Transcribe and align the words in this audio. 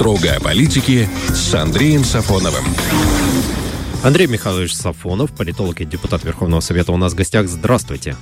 Строго 0.00 0.34
о 0.34 0.40
политике 0.40 1.10
с 1.28 1.52
Андреем 1.52 2.04
Сафоновым. 2.04 2.64
Андрей 4.02 4.28
Михайлович 4.28 4.72
Сафонов, 4.72 5.30
политолог 5.36 5.82
и 5.82 5.84
депутат 5.84 6.24
Верховного 6.24 6.60
Совета 6.60 6.92
у 6.92 6.96
нас 6.96 7.12
в 7.12 7.16
гостях. 7.16 7.48
Здравствуйте. 7.48 8.16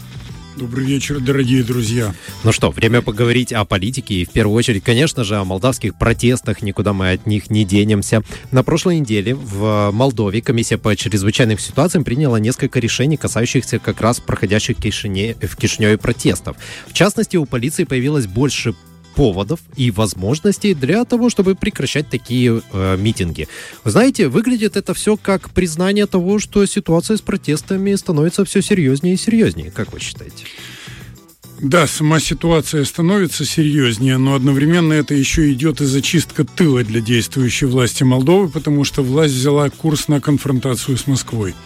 Добрый 0.56 0.84
вечер, 0.84 1.20
дорогие 1.20 1.62
друзья. 1.62 2.12
Ну 2.42 2.50
что, 2.50 2.72
время 2.72 3.00
поговорить 3.00 3.52
о 3.52 3.64
политике 3.64 4.14
и 4.14 4.24
в 4.24 4.30
первую 4.30 4.56
очередь, 4.56 4.82
конечно 4.82 5.22
же, 5.22 5.36
о 5.36 5.44
молдавских 5.44 5.96
протестах. 5.96 6.62
Никуда 6.62 6.92
мы 6.92 7.12
от 7.12 7.26
них 7.26 7.48
не 7.48 7.64
денемся. 7.64 8.24
На 8.50 8.64
прошлой 8.64 8.98
неделе 8.98 9.36
в 9.36 9.92
Молдове 9.92 10.42
комиссия 10.42 10.78
по 10.78 10.96
чрезвычайным 10.96 11.60
ситуациям 11.60 12.02
приняла 12.02 12.40
несколько 12.40 12.80
решений, 12.80 13.16
касающихся 13.16 13.78
как 13.78 14.00
раз 14.00 14.18
проходящих 14.18 14.78
в 14.78 14.82
Кишине, 14.82 15.36
в 15.40 15.56
Кишиневе 15.56 15.96
протестов. 15.96 16.56
В 16.88 16.92
частности, 16.92 17.36
у 17.36 17.46
полиции 17.46 17.84
появилось 17.84 18.26
больше 18.26 18.74
поводов 19.18 19.58
и 19.74 19.90
возможностей 19.90 20.74
для 20.74 21.04
того, 21.04 21.28
чтобы 21.28 21.56
прекращать 21.56 22.08
такие 22.08 22.62
э, 22.72 22.96
митинги. 22.96 23.48
Знаете, 23.84 24.28
выглядит 24.28 24.76
это 24.76 24.94
все 24.94 25.16
как 25.16 25.50
признание 25.50 26.06
того, 26.06 26.38
что 26.38 26.64
ситуация 26.66 27.16
с 27.16 27.20
протестами 27.20 27.96
становится 27.96 28.44
все 28.44 28.62
серьезнее 28.62 29.14
и 29.14 29.16
серьезнее. 29.16 29.72
Как 29.72 29.92
вы 29.92 29.98
считаете? 29.98 30.44
Да, 31.60 31.88
сама 31.88 32.20
ситуация 32.20 32.84
становится 32.84 33.44
серьезнее, 33.44 34.18
но 34.18 34.36
одновременно 34.36 34.92
это 34.92 35.14
еще 35.14 35.52
идет 35.52 35.80
и 35.80 35.86
зачистка 35.86 36.44
тыла 36.44 36.84
для 36.84 37.00
действующей 37.00 37.66
власти 37.66 38.04
Молдовы, 38.04 38.48
потому 38.48 38.84
что 38.84 39.02
власть 39.02 39.34
взяла 39.34 39.68
курс 39.68 40.06
на 40.06 40.20
конфронтацию 40.20 40.96
с 40.96 41.08
Москвой. 41.08 41.56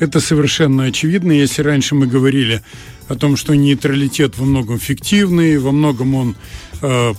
Это 0.00 0.20
совершенно 0.20 0.84
очевидно. 0.84 1.32
Если 1.32 1.60
раньше 1.60 1.94
мы 1.94 2.06
говорили 2.06 2.62
о 3.08 3.14
том, 3.16 3.36
что 3.36 3.54
нейтралитет 3.54 4.38
во 4.38 4.46
многом 4.46 4.78
фиктивный, 4.78 5.58
во 5.58 5.72
многом 5.72 6.14
он 6.14 6.36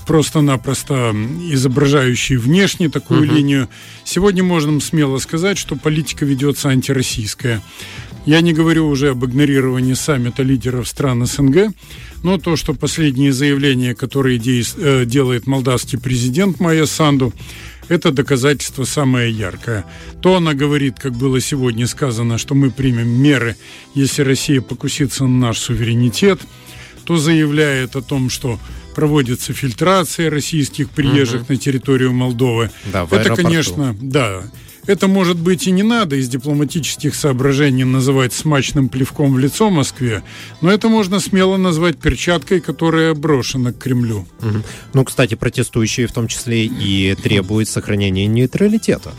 просто-напросто 0.06 1.16
изображающий 1.52 2.38
внешне 2.38 2.90
такую 2.90 3.24
угу. 3.24 3.34
линию, 3.34 3.70
сегодня 4.04 4.44
можно 4.44 4.80
смело 4.80 5.18
сказать, 5.18 5.58
что 5.58 5.76
политика 5.76 6.26
ведется 6.26 6.70
антироссийская. 6.70 7.62
Я 8.26 8.42
не 8.42 8.54
говорю 8.54 8.88
уже 8.88 9.12
об 9.12 9.24
игнорировании 9.24 9.94
саммита 9.94 10.42
лидеров 10.42 10.88
стран 10.88 11.26
СНГ, 11.28 11.74
но 12.24 12.40
то, 12.40 12.56
что 12.56 12.74
последние 12.74 13.32
заявления, 13.32 13.94
которые 13.94 14.40
э, 14.40 15.06
делает 15.06 15.46
молдавский 15.46 16.00
президент 16.00 16.60
Майя 16.60 16.88
Санду, 16.88 17.34
это 17.88 18.12
доказательство 18.12 18.84
самое 18.84 19.32
яркое. 19.32 19.86
То 20.22 20.38
она 20.38 20.56
говорит, 20.56 21.00
как 21.00 21.14
было 21.14 21.40
сегодня 21.40 21.86
сказано, 21.86 22.40
что 22.40 22.56
мы 22.56 22.72
примем 22.72 23.10
меры, 23.10 23.58
если 23.94 24.24
Россия 24.24 24.60
покусится 24.60 25.26
на 25.26 25.48
наш 25.48 25.60
суверенитет, 25.60 26.42
то 27.04 27.18
заявляет 27.18 27.96
о 27.96 28.02
том, 28.02 28.32
что 28.32 28.60
проводится 28.96 29.54
фильтрация 29.54 30.30
российских 30.30 30.90
приезжих 30.90 31.42
угу. 31.42 31.54
на 31.54 31.58
территорию 31.58 32.14
Молдовы. 32.14 32.72
Да, 32.92 33.08
это, 33.12 33.36
конечно, 33.36 33.96
да, 34.02 34.44
это, 34.88 35.08
может 35.08 35.38
быть, 35.38 35.68
и 35.68 35.72
не 35.72 35.84
надо 35.84 36.16
из 36.16 36.30
дипломатических 36.30 37.16
соображений 37.16 37.84
называть 37.84 38.34
смачным 38.34 38.90
плевком 38.90 39.34
в 39.34 39.40
лицо 39.40 39.70
Москве, 39.70 40.24
но 40.62 40.72
это 40.72 40.90
можно 40.90 41.20
смело 41.20 41.58
назвать 41.58 41.98
перчаткой, 41.98 42.62
которая 42.62 43.14
брошена 43.14 43.74
к 43.74 43.80
Кремлю. 43.80 44.28
Угу. 44.42 44.58
Ну, 44.94 45.04
кстати, 45.04 45.36
протестующие 45.36 46.08
в 46.08 46.14
том 46.14 46.28
числе 46.28 46.66
и 46.66 47.16
требуют 47.16 47.68
сохранения 47.68 48.28
нейтралитета. 48.28 49.12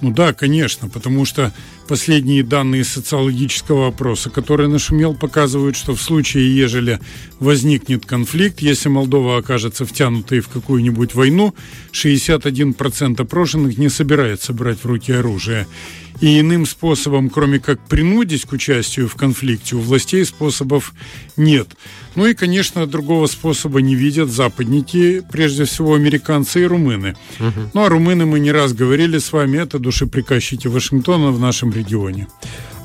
Ну 0.00 0.12
да, 0.12 0.32
конечно, 0.32 0.88
потому 0.88 1.24
что 1.24 1.52
последние 1.88 2.44
данные 2.44 2.84
социологического 2.84 3.88
опроса, 3.88 4.30
который 4.30 4.68
нашумел, 4.68 5.14
показывают, 5.14 5.76
что 5.76 5.96
в 5.96 6.02
случае, 6.02 6.54
ежели 6.56 7.00
возникнет 7.40 8.06
конфликт, 8.06 8.60
если 8.60 8.88
Молдова 8.88 9.38
окажется 9.38 9.84
втянутой 9.84 10.38
в 10.40 10.48
какую-нибудь 10.48 11.14
войну, 11.14 11.52
61% 11.92 13.20
опрошенных 13.20 13.76
не 13.76 13.88
собирается 13.88 14.52
брать 14.52 14.78
в 14.78 14.86
руки 14.86 15.12
оружие. 15.12 15.66
И 16.20 16.40
иным 16.40 16.66
способом, 16.66 17.30
кроме 17.30 17.60
как 17.60 17.80
принудить 17.86 18.44
к 18.44 18.52
участию 18.52 19.08
в 19.08 19.14
конфликте, 19.14 19.76
у 19.76 19.80
властей 19.80 20.24
способов 20.24 20.92
нет. 21.36 21.68
Ну 22.16 22.26
и, 22.26 22.34
конечно, 22.34 22.86
другого 22.86 23.26
способа 23.26 23.80
не 23.80 23.94
видят 23.94 24.28
западники, 24.28 25.22
прежде 25.30 25.64
всего 25.64 25.94
американцы 25.94 26.62
и 26.62 26.66
румыны. 26.66 27.16
Угу. 27.38 27.70
Ну 27.72 27.84
а 27.84 27.88
румыны 27.88 28.26
мы 28.26 28.40
не 28.40 28.50
раз 28.50 28.72
говорили 28.72 29.18
с 29.18 29.32
вами, 29.32 29.58
это 29.58 29.78
душеприказчики 29.78 30.66
Вашингтона 30.66 31.30
в 31.30 31.38
нашем 31.38 31.72
регионе. 31.72 32.26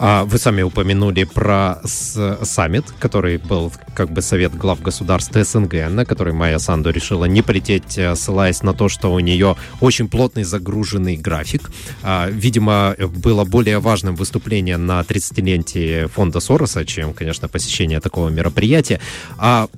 А 0.06 0.26
вы 0.26 0.38
сами 0.38 0.62
упомянули 0.64 1.24
про 1.24 1.80
саммит, 1.86 2.84
который 3.00 3.38
был 3.38 3.72
как 3.96 4.12
бы 4.12 4.22
совет 4.22 4.54
глав 4.54 4.82
государств 4.82 5.34
СНГ, 5.34 5.90
на 5.90 6.04
который 6.04 6.34
Майя 6.34 6.60
Санду 6.60 6.90
решила 6.90 7.24
не 7.24 7.42
полететь, 7.42 7.98
э, 7.98 8.14
ссылаясь 8.18 8.64
на 8.64 8.74
то, 8.74 8.90
что 8.90 9.14
у 9.14 9.20
нее 9.20 9.56
очень 9.80 10.10
плотный 10.10 10.44
загруженный 10.44 11.16
график. 11.16 11.72
А, 12.02 12.28
видимо, 12.30 12.98
было 13.00 13.46
более 13.46 13.80
важным 13.80 14.18
выступление 14.18 14.76
на 14.76 15.00
30-летие 15.00 16.10
фонда 16.10 16.42
Сороса, 16.42 16.84
чем, 16.84 17.14
конечно, 17.14 17.48
посещение 17.48 18.02
такого 18.02 18.28
мероприятия. 18.28 19.00
А 19.38 19.70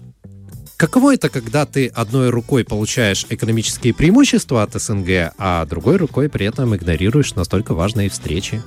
Каково 0.76 1.14
это, 1.14 1.30
когда 1.30 1.68
ты 1.68 1.88
одной 1.88 2.32
рукой 2.32 2.66
получаешь 2.66 3.28
экономические 3.30 3.94
преимущества 3.94 4.64
от 4.64 4.74
СНГ, 4.74 5.34
а 5.38 5.66
другой 5.68 5.98
рукой 5.98 6.30
при 6.30 6.48
этом 6.48 6.76
игнорируешь 6.76 7.36
настолько 7.36 7.76
важные 7.76 8.10
встречи? 8.10 8.62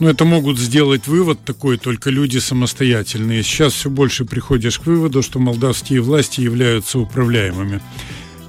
Ну, 0.00 0.08
это 0.08 0.24
могут 0.24 0.58
сделать 0.58 1.06
вывод 1.06 1.44
такой 1.44 1.78
только 1.78 2.10
люди 2.10 2.38
самостоятельные. 2.38 3.42
Сейчас 3.42 3.72
все 3.72 3.90
больше 3.90 4.24
приходишь 4.24 4.78
к 4.78 4.86
выводу, 4.86 5.22
что 5.22 5.38
молдавские 5.38 6.00
власти 6.00 6.40
являются 6.40 6.98
управляемыми. 6.98 7.80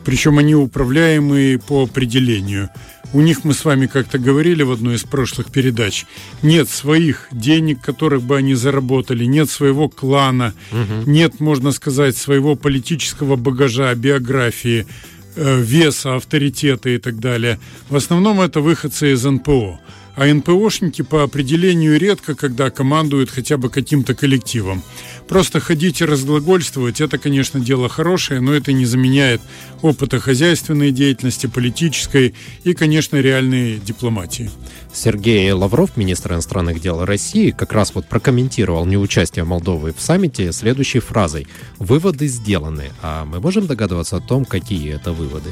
Причем 0.03 0.39
они 0.39 0.55
управляемые 0.55 1.59
по 1.59 1.83
определению. 1.83 2.69
У 3.13 3.21
них 3.21 3.43
мы 3.43 3.53
с 3.53 3.63
вами 3.63 3.85
как-то 3.85 4.17
говорили 4.17 4.63
в 4.63 4.71
одной 4.71 4.95
из 4.95 5.03
прошлых 5.03 5.51
передач. 5.51 6.05
Нет 6.41 6.67
своих 6.67 7.27
денег, 7.31 7.79
которых 7.79 8.23
бы 8.23 8.37
они 8.37 8.55
заработали, 8.55 9.25
нет 9.25 9.51
своего 9.51 9.87
клана, 9.87 10.55
угу. 10.71 11.09
нет, 11.09 11.39
можно 11.39 11.71
сказать, 11.71 12.17
своего 12.17 12.55
политического 12.55 13.35
багажа, 13.35 13.93
биографии, 13.93 14.87
э, 15.35 15.61
веса, 15.61 16.15
авторитета 16.15 16.89
и 16.89 16.97
так 16.97 17.19
далее. 17.19 17.59
В 17.87 17.95
основном 17.95 18.41
это 18.41 18.61
выходцы 18.61 19.13
из 19.13 19.23
НПО. 19.23 19.79
А 20.15 20.31
НПОшники 20.31 21.01
по 21.01 21.23
определению 21.23 21.99
редко, 21.99 22.35
когда 22.35 22.69
командуют 22.69 23.31
хотя 23.31 23.57
бы 23.57 23.69
каким-то 23.69 24.13
коллективом. 24.13 24.83
Просто 25.27 25.59
ходить 25.59 26.01
и 26.01 26.05
разглагольствовать– 26.05 27.01
это, 27.01 27.17
конечно, 27.17 27.59
дело 27.59 27.89
хорошее, 27.89 28.39
но 28.39 28.53
это 28.53 28.73
не 28.73 28.85
заменяет 28.85 29.41
опыта 29.81 30.19
хозяйственной 30.19 30.91
деятельности, 30.91 31.47
политической 31.47 32.35
и, 32.63 32.73
конечно, 32.73 33.17
реальной 33.17 33.79
дипломатии. 33.79 34.51
Сергей 34.93 35.51
Лавров, 35.51 35.97
министр 35.97 36.33
иностранных 36.33 36.79
дел 36.79 37.03
России, 37.03 37.49
как 37.49 37.73
раз 37.73 37.95
вот 37.95 38.07
прокомментировал 38.07 38.85
неучастие 38.85 39.45
Молдовы 39.45 39.93
в 39.97 40.01
саммите 40.01 40.51
следующей 40.51 40.99
фразой 40.99 41.47
«Выводы 41.79 42.27
сделаны». 42.27 42.91
А 43.01 43.25
мы 43.25 43.39
можем 43.39 43.65
догадываться 43.65 44.17
о 44.17 44.21
том, 44.21 44.45
какие 44.45 44.93
это 44.93 45.11
выводы? 45.11 45.49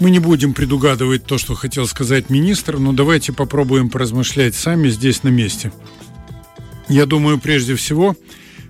Мы 0.00 0.10
не 0.10 0.20
будем 0.20 0.54
предугадывать 0.54 1.24
то, 1.24 1.38
что 1.38 1.54
хотел 1.54 1.86
сказать 1.86 2.30
министр, 2.30 2.78
но 2.78 2.92
давайте 2.92 3.32
попробуем 3.32 3.90
поразмышлять 3.90 4.54
сами 4.54 4.88
здесь 4.88 5.24
на 5.24 5.28
месте. 5.28 5.72
Я 6.88 7.04
думаю, 7.04 7.38
прежде 7.38 7.74
всего, 7.74 8.16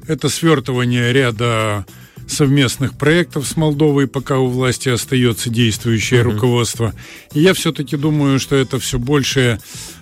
это 0.06 0.31
свертывание 0.31 1.12
ряда 1.12 1.84
совместных 2.27 2.97
проектов 2.97 3.47
с 3.47 3.56
Молдовой, 3.56 4.06
пока 4.06 4.38
у 4.38 4.49
власти 4.49 4.88
остается 4.88 5.50
действующее 5.50 6.21
mm-hmm. 6.21 6.33
руководство. 6.33 6.94
И 7.33 7.41
я 7.41 7.55
все-таки 7.55 7.97
думаю, 7.97 8.38
что 8.38 8.56
это 8.56 8.78
все 8.78 8.99
больше 8.99 9.59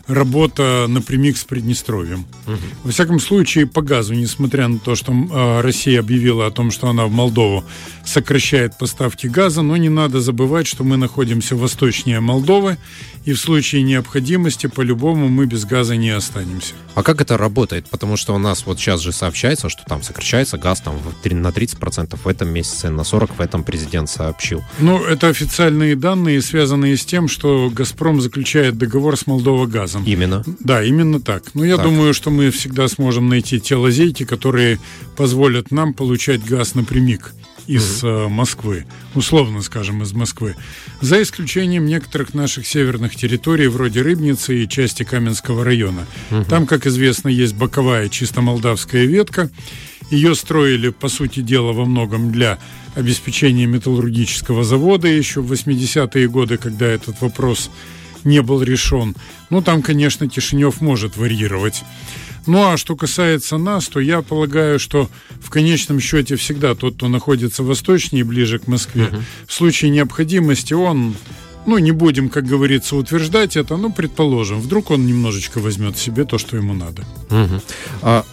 работа 0.06 0.86
напрямик 0.88 1.36
с 1.36 1.44
Приднестровьем. 1.44 2.26
Угу. 2.47 2.56
Во 2.84 2.91
всяком 2.92 3.19
случае, 3.19 3.66
по 3.66 3.82
газу, 3.82 4.15
несмотря 4.15 4.69
на 4.69 4.78
то, 4.78 4.94
что 4.94 5.12
э, 5.12 5.60
Россия 5.62 6.00
объявила 6.00 6.47
о 6.47 6.50
том, 6.50 6.70
что 6.70 6.88
она 6.88 7.06
в 7.06 7.10
Молдову 7.10 7.65
сокращает 8.06 8.78
поставки 8.78 9.27
газа, 9.27 9.62
но 9.62 9.77
не 9.77 9.89
надо 9.89 10.21
забывать, 10.21 10.66
что 10.66 10.84
мы 10.84 10.97
находимся 10.97 11.57
восточнее 11.57 12.21
Молдовы, 12.21 12.78
и 13.25 13.33
в 13.33 13.39
случае 13.39 13.83
необходимости, 13.83 14.69
по-любому, 14.69 15.28
мы 15.28 15.47
без 15.47 15.65
газа 15.65 15.97
не 15.97 16.10
останемся. 16.10 16.75
А 16.95 17.03
как 17.03 17.21
это 17.21 17.36
работает? 17.36 17.89
Потому 17.91 18.16
что 18.16 18.34
у 18.34 18.39
нас 18.39 18.65
вот 18.66 18.78
сейчас 18.78 19.01
же 19.01 19.13
сообщается, 19.13 19.69
что 19.69 19.83
там 19.84 20.03
сокращается 20.03 20.59
газ 20.59 20.80
там, 20.80 20.95
на 21.25 21.48
30% 21.48 22.19
в 22.22 22.28
этом 22.28 22.48
месяце, 22.48 22.89
на 22.89 23.01
40% 23.01 23.36
в 23.36 23.41
этом 23.41 23.65
президент 23.65 24.09
сообщил. 24.09 24.63
Ну, 24.78 25.04
это 25.04 25.28
официальные 25.28 25.97
данные, 25.97 26.41
связанные 26.41 26.97
с 26.97 27.04
тем, 27.04 27.28
что 27.28 27.71
«Газпром» 27.71 28.21
заключает 28.21 28.78
договор 28.78 29.16
с 29.16 29.27
Молдова 29.27 29.66
газом. 29.66 30.04
Именно. 30.04 30.45
Да, 30.60 30.84
именно 30.84 31.21
так. 31.21 31.42
Но 31.54 31.65
я 31.65 31.77
так. 31.77 31.86
думаю, 31.86 32.15
что 32.15 32.30
мы 32.30 32.51
всегда 32.51 32.89
сможем 32.89 33.28
найти 33.28 33.60
те 33.60 33.75
лазейки, 33.75 34.25
которые 34.25 34.78
позволят 35.16 35.71
нам 35.71 35.95
получать 35.95 36.45
газ 36.45 36.75
напрямик 36.75 37.33
из 37.66 38.04
угу. 38.04 38.28
Москвы, 38.28 38.86
условно 39.15 39.63
скажем, 39.63 40.03
из 40.03 40.13
Москвы, 40.13 40.57
за 41.01 41.22
исключением 41.22 41.86
некоторых 41.86 42.34
наших 42.34 42.66
северных 42.66 43.16
территорий, 43.16 43.68
вроде 43.68 44.03
Рыбницы 44.03 44.63
и 44.63 44.68
части 44.68 45.03
Каменского 45.03 45.65
района. 45.65 46.07
Угу. 46.30 46.45
Там, 46.45 46.66
как 46.66 46.86
известно, 46.86 47.28
есть 47.28 47.54
боковая 47.54 48.09
чисто 48.09 48.41
молдавская 48.41 49.04
ветка. 49.04 49.51
Ее 50.10 50.34
строили, 50.34 50.91
по 50.91 51.09
сути 51.09 51.41
дела, 51.41 51.72
во 51.72 51.84
многом 51.84 52.30
для 52.30 52.59
обеспечения 52.95 53.66
металлургического 53.66 54.65
завода 54.65 55.09
еще 55.09 55.41
в 55.41 55.53
80-е 55.53 56.28
годы, 56.28 56.57
когда 56.57 56.86
этот 56.86 57.21
вопрос 57.21 57.71
не 58.24 58.42
был 58.42 58.63
решен. 58.63 59.15
Ну, 59.51 59.63
там, 59.63 59.83
конечно, 59.83 60.28
Кишинев 60.28 60.80
может 60.80 61.16
варьировать. 61.16 61.84
Ну, 62.47 62.72
а 62.72 62.77
что 62.77 62.97
касается 62.97 63.59
нас, 63.59 63.89
то 63.89 64.01
я 64.01 64.22
полагаю, 64.22 64.78
что 64.78 65.09
в 65.41 65.51
конечном 65.51 66.01
счете 66.01 66.37
всегда 66.37 66.75
тот, 66.75 66.97
кто 66.97 67.09
находится 67.09 67.63
восточнее 67.63 68.25
ближе 68.25 68.59
к 68.59 68.66
Москве, 68.66 69.04
uh-huh. 69.07 69.22
в 69.47 69.53
случае 69.53 69.91
необходимости 69.91 70.72
он 70.75 71.16
ну, 71.66 71.78
не 71.78 71.91
будем, 71.91 72.28
как 72.28 72.47
говорится, 72.47 72.97
утверждать 72.97 73.57
это, 73.57 73.77
но 73.77 73.91
предположим, 73.91 74.60
вдруг 74.60 74.91
он 74.93 75.07
немножечко 75.07 75.59
возьмет 75.59 75.98
себе 75.98 76.25
то, 76.25 76.39
что 76.39 76.57
ему 76.57 76.75
надо. 76.75 77.03
Угу. 77.28 77.60
А, 78.03 78.25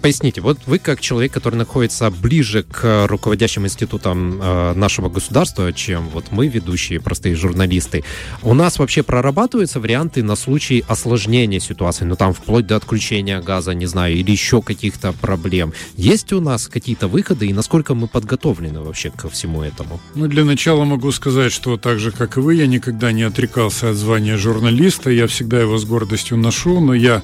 поясните, 0.00 0.40
вот 0.40 0.58
вы 0.66 0.78
как 0.78 1.00
человек, 1.00 1.32
который 1.32 1.56
находится 1.56 2.10
ближе 2.10 2.62
к 2.62 3.06
руководящим 3.08 3.66
институтам 3.66 4.40
э, 4.40 4.72
нашего 4.74 5.08
государства, 5.08 5.72
чем 5.72 6.08
вот 6.08 6.26
мы, 6.30 6.48
ведущие 6.48 7.00
простые 7.00 7.34
журналисты, 7.34 8.04
у 8.42 8.54
нас 8.54 8.78
вообще 8.78 9.02
прорабатываются 9.02 9.80
варианты 9.80 10.22
на 10.22 10.36
случай 10.36 10.84
осложнения 10.88 11.60
ситуации, 11.60 12.04
ну 12.04 12.16
там 12.16 12.32
вплоть 12.32 12.66
до 12.66 12.76
отключения 12.76 13.40
газа, 13.40 13.74
не 13.74 13.86
знаю, 13.86 14.14
или 14.14 14.30
еще 14.30 14.62
каких-то 14.62 15.12
проблем. 15.12 15.72
Есть 15.96 16.32
у 16.32 16.40
нас 16.40 16.68
какие-то 16.68 17.08
выходы 17.08 17.46
и 17.46 17.52
насколько 17.52 17.94
мы 17.94 18.08
подготовлены 18.08 18.80
вообще 18.80 19.10
ко 19.10 19.28
всему 19.28 19.62
этому? 19.62 20.00
Ну, 20.14 20.26
для 20.28 20.44
начала 20.44 20.84
могу 20.84 21.12
сказать, 21.12 21.52
что 21.52 21.76
так 21.76 21.98
же, 21.98 22.12
как 22.12 22.36
и 22.36 22.40
вы, 22.40 22.54
я 22.54 22.66
никогда 22.66 23.12
не 23.12 23.22
отрекался 23.22 23.90
от 23.90 23.96
звания 23.96 24.36
журналиста, 24.36 25.10
я 25.10 25.26
всегда 25.26 25.60
его 25.60 25.78
с 25.78 25.84
гордостью 25.84 26.36
ношу, 26.36 26.80
но 26.80 26.94
я 26.94 27.22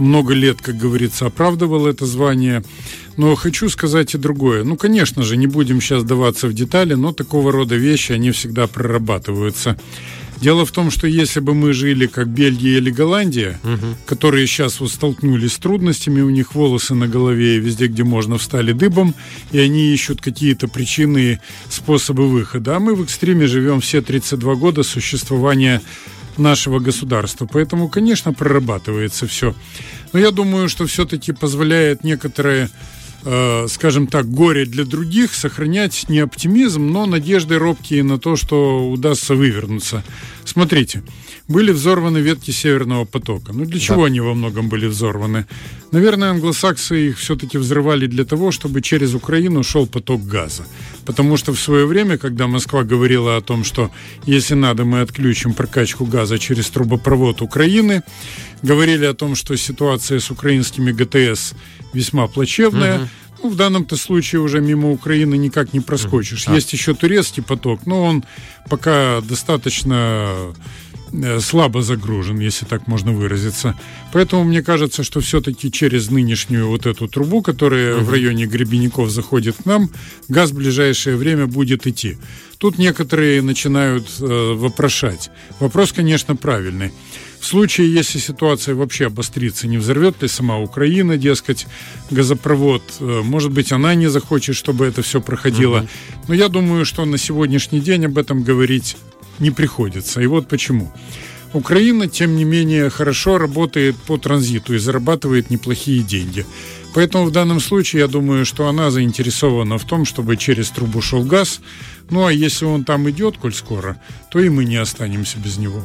много 0.00 0.34
лет, 0.34 0.60
как 0.60 0.76
говорится, 0.76 1.26
оправдывал 1.26 1.86
это 1.86 2.06
звание. 2.06 2.62
Но 3.16 3.34
хочу 3.34 3.68
сказать 3.68 4.14
и 4.14 4.18
другое. 4.18 4.64
Ну, 4.64 4.76
конечно 4.76 5.22
же, 5.22 5.36
не 5.36 5.46
будем 5.46 5.80
сейчас 5.80 6.04
даваться 6.04 6.48
в 6.48 6.54
детали, 6.54 6.94
но 6.94 7.12
такого 7.12 7.52
рода 7.52 7.76
вещи, 7.76 8.12
они 8.12 8.30
всегда 8.30 8.66
прорабатываются. 8.66 9.76
Дело 10.40 10.64
в 10.64 10.72
том, 10.72 10.90
что 10.90 11.06
если 11.06 11.40
бы 11.40 11.54
мы 11.54 11.74
жили 11.74 12.06
как 12.06 12.28
Бельгия 12.28 12.78
или 12.78 12.90
Голландия, 12.90 13.60
угу. 13.62 13.94
которые 14.06 14.46
сейчас 14.46 14.80
вот 14.80 14.90
столкнулись 14.90 15.52
с 15.52 15.58
трудностями, 15.58 16.22
у 16.22 16.30
них 16.30 16.54
волосы 16.54 16.94
на 16.94 17.06
голове 17.06 17.56
и 17.56 17.60
везде, 17.60 17.88
где 17.88 18.04
можно, 18.04 18.38
встали 18.38 18.72
дыбом, 18.72 19.14
и 19.52 19.58
они 19.58 19.92
ищут 19.92 20.22
какие-то 20.22 20.66
причины 20.66 21.18
и 21.18 21.38
способы 21.68 22.26
выхода. 22.26 22.76
А 22.76 22.80
мы 22.80 22.94
в 22.94 23.04
экстриме 23.04 23.46
живем 23.46 23.82
все 23.82 24.00
32 24.00 24.54
года 24.54 24.82
существования 24.82 25.82
нашего 26.40 26.80
государства. 26.80 27.46
Поэтому, 27.50 27.88
конечно, 27.88 28.32
прорабатывается 28.32 29.26
все. 29.26 29.54
Но 30.12 30.18
я 30.18 30.30
думаю, 30.30 30.68
что 30.68 30.86
все-таки 30.86 31.32
позволяет 31.32 32.02
некоторые 32.02 32.70
э, 33.24 33.66
скажем 33.68 34.06
так, 34.06 34.28
горе 34.30 34.64
для 34.64 34.84
других, 34.84 35.34
сохранять 35.34 36.08
не 36.08 36.20
оптимизм, 36.20 36.86
но 36.86 37.06
надежды 37.06 37.58
робкие 37.58 38.02
на 38.02 38.18
то, 38.18 38.36
что 38.36 38.90
удастся 38.90 39.34
вывернуться. 39.34 40.02
Смотрите, 40.50 41.02
были 41.48 41.70
взорваны 41.72 42.18
ветки 42.18 42.50
Северного 42.50 43.04
потока. 43.04 43.52
Ну, 43.52 43.64
для 43.64 43.78
чего 43.78 44.00
да. 44.00 44.06
они 44.06 44.20
во 44.20 44.34
многом 44.34 44.68
были 44.68 44.88
взорваны? 44.88 45.46
Наверное, 45.92 46.30
англосаксы 46.30 47.08
их 47.08 47.18
все-таки 47.18 47.58
взрывали 47.58 48.06
для 48.06 48.24
того, 48.24 48.50
чтобы 48.50 48.82
через 48.82 49.14
Украину 49.14 49.62
шел 49.62 49.86
поток 49.86 50.26
газа. 50.26 50.64
Потому 51.06 51.36
что 51.36 51.52
в 51.52 51.60
свое 51.60 51.86
время, 51.86 52.18
когда 52.18 52.48
Москва 52.48 52.82
говорила 52.82 53.36
о 53.36 53.40
том, 53.40 53.62
что 53.62 53.90
если 54.26 54.56
надо, 54.56 54.84
мы 54.84 55.02
отключим 55.02 55.54
прокачку 55.54 56.04
газа 56.04 56.36
через 56.38 56.68
трубопровод 56.70 57.42
Украины, 57.42 58.02
говорили 58.62 59.06
о 59.06 59.14
том, 59.14 59.36
что 59.36 59.56
ситуация 59.56 60.18
с 60.18 60.32
украинскими 60.32 60.90
ГТС 60.90 61.54
весьма 61.94 62.26
плачевная, 62.26 62.98
угу. 62.98 63.08
Ну, 63.42 63.50
в 63.50 63.56
данном-то 63.56 63.96
случае 63.96 64.40
уже 64.40 64.60
мимо 64.60 64.90
Украины 64.90 65.36
никак 65.36 65.72
не 65.72 65.80
проскочишь. 65.80 66.48
А. 66.48 66.54
Есть 66.54 66.72
еще 66.72 66.94
турецкий 66.94 67.42
поток, 67.42 67.86
но 67.86 68.04
он 68.04 68.24
пока 68.68 69.20
достаточно 69.22 70.52
Э, 71.12 71.40
слабо 71.40 71.82
загружен, 71.82 72.38
если 72.38 72.66
так 72.66 72.86
можно 72.86 73.12
выразиться. 73.12 73.74
Поэтому 74.12 74.44
мне 74.44 74.62
кажется, 74.62 75.02
что 75.02 75.20
все-таки 75.20 75.70
через 75.70 76.10
нынешнюю 76.10 76.68
вот 76.68 76.86
эту 76.86 77.08
трубу, 77.08 77.42
которая 77.42 77.96
угу. 77.96 78.04
в 78.04 78.10
районе 78.10 78.46
Гребенников 78.46 79.10
заходит 79.10 79.56
к 79.56 79.64
нам, 79.64 79.90
газ 80.28 80.50
в 80.50 80.54
ближайшее 80.54 81.16
время 81.16 81.46
будет 81.46 81.86
идти. 81.86 82.18
Тут 82.58 82.78
некоторые 82.78 83.42
начинают 83.42 84.06
э, 84.20 84.52
вопрошать. 84.54 85.30
Вопрос, 85.58 85.92
конечно, 85.92 86.36
правильный. 86.36 86.92
В 87.40 87.46
случае, 87.46 87.92
если 87.92 88.18
ситуация 88.18 88.74
вообще 88.74 89.06
обострится, 89.06 89.66
не 89.66 89.78
взорвет 89.78 90.20
ли 90.20 90.28
сама 90.28 90.58
Украина, 90.58 91.16
дескать, 91.16 91.66
газопровод, 92.10 92.82
э, 93.00 93.22
может 93.24 93.50
быть, 93.50 93.72
она 93.72 93.94
не 93.94 94.08
захочет, 94.08 94.56
чтобы 94.56 94.84
это 94.84 95.00
все 95.00 95.22
проходило. 95.22 95.78
Угу. 95.78 95.88
Но 96.28 96.34
я 96.34 96.48
думаю, 96.48 96.84
что 96.84 97.04
на 97.06 97.16
сегодняшний 97.16 97.80
день 97.80 98.04
об 98.04 98.18
этом 98.18 98.42
говорить 98.42 98.98
не 99.38 99.50
приходится. 99.50 100.20
И 100.20 100.26
вот 100.26 100.48
почему. 100.48 100.92
Украина, 101.54 102.08
тем 102.08 102.36
не 102.36 102.44
менее, 102.44 102.90
хорошо 102.90 103.38
работает 103.38 103.96
по 103.96 104.18
транзиту 104.18 104.74
и 104.74 104.78
зарабатывает 104.78 105.50
неплохие 105.50 106.02
деньги. 106.02 106.44
Поэтому 106.94 107.24
в 107.24 107.30
данном 107.30 107.60
случае 107.60 108.00
я 108.00 108.08
думаю, 108.08 108.44
что 108.44 108.68
она 108.68 108.90
заинтересована 108.90 109.78
в 109.78 109.84
том, 109.84 110.04
чтобы 110.04 110.36
через 110.36 110.70
трубу 110.70 111.00
шел 111.00 111.24
газ, 111.24 111.60
ну 112.08 112.26
а 112.26 112.32
если 112.32 112.64
он 112.64 112.84
там 112.84 113.08
идет, 113.10 113.36
коль 113.36 113.52
скоро, 113.52 114.00
то 114.30 114.38
и 114.38 114.48
мы 114.48 114.64
не 114.64 114.76
останемся 114.76 115.38
без 115.38 115.58
него. 115.58 115.84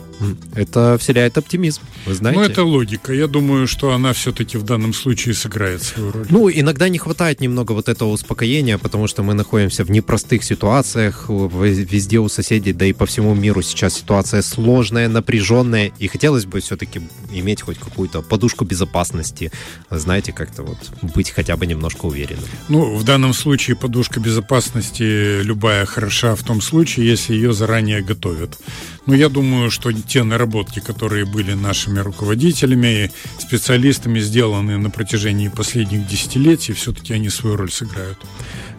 Это 0.53 0.97
вселяет 0.99 1.37
оптимизм, 1.37 1.81
вы 2.05 2.13
знаете. 2.13 2.39
Ну 2.39 2.45
это 2.45 2.63
логика. 2.63 3.13
Я 3.13 3.27
думаю, 3.27 3.67
что 3.67 3.91
она 3.91 4.13
все-таки 4.13 4.57
в 4.57 4.63
данном 4.63 4.93
случае 4.93 5.33
сыграет 5.33 5.81
свою 5.83 6.11
роль. 6.11 6.27
Ну, 6.29 6.49
иногда 6.49 6.89
не 6.89 6.97
хватает 6.97 7.41
немного 7.41 7.73
вот 7.73 7.89
этого 7.89 8.09
успокоения, 8.09 8.77
потому 8.77 9.07
что 9.07 9.23
мы 9.23 9.33
находимся 9.33 9.83
в 9.83 9.91
непростых 9.91 10.43
ситуациях, 10.43 11.25
везде 11.27 12.19
у 12.19 12.29
соседей, 12.29 12.73
да 12.73 12.85
и 12.85 12.93
по 12.93 13.05
всему 13.05 13.33
миру 13.33 13.61
сейчас 13.61 13.95
ситуация 13.95 14.41
сложная, 14.41 15.09
напряженная, 15.09 15.91
и 15.97 16.07
хотелось 16.07 16.45
бы 16.45 16.59
все-таки 16.59 17.01
иметь 17.31 17.61
хоть 17.61 17.79
какую-то 17.79 18.21
подушку 18.21 18.65
безопасности, 18.65 19.51
знаете, 19.89 20.31
как-то 20.31 20.63
вот 20.63 20.77
быть 21.01 21.31
хотя 21.31 21.57
бы 21.57 21.65
немножко 21.65 22.05
уверенным. 22.05 22.45
Ну, 22.69 22.95
в 22.95 23.03
данном 23.03 23.33
случае 23.33 23.75
подушка 23.75 24.19
безопасности 24.19 25.41
любая 25.41 25.85
хороша 26.05 26.35
в 26.35 26.43
том 26.43 26.61
случае, 26.61 27.07
если 27.07 27.33
ее 27.33 27.51
заранее 27.51 28.01
готовят. 28.01 28.59
Но 29.07 29.15
я 29.15 29.27
думаю, 29.29 29.71
что 29.71 29.91
те 29.91 30.23
наработки, 30.23 30.79
которые 30.79 31.25
были 31.25 31.53
нашими 31.53 31.99
руководителями 31.99 33.05
и 33.05 33.11
специалистами 33.41 34.19
сделаны 34.19 34.77
на 34.77 34.89
протяжении 34.89 35.49
последних 35.49 36.07
десятилетий, 36.07 36.73
все-таки 36.73 37.13
они 37.13 37.29
свою 37.29 37.55
роль 37.55 37.71
сыграют. 37.71 38.17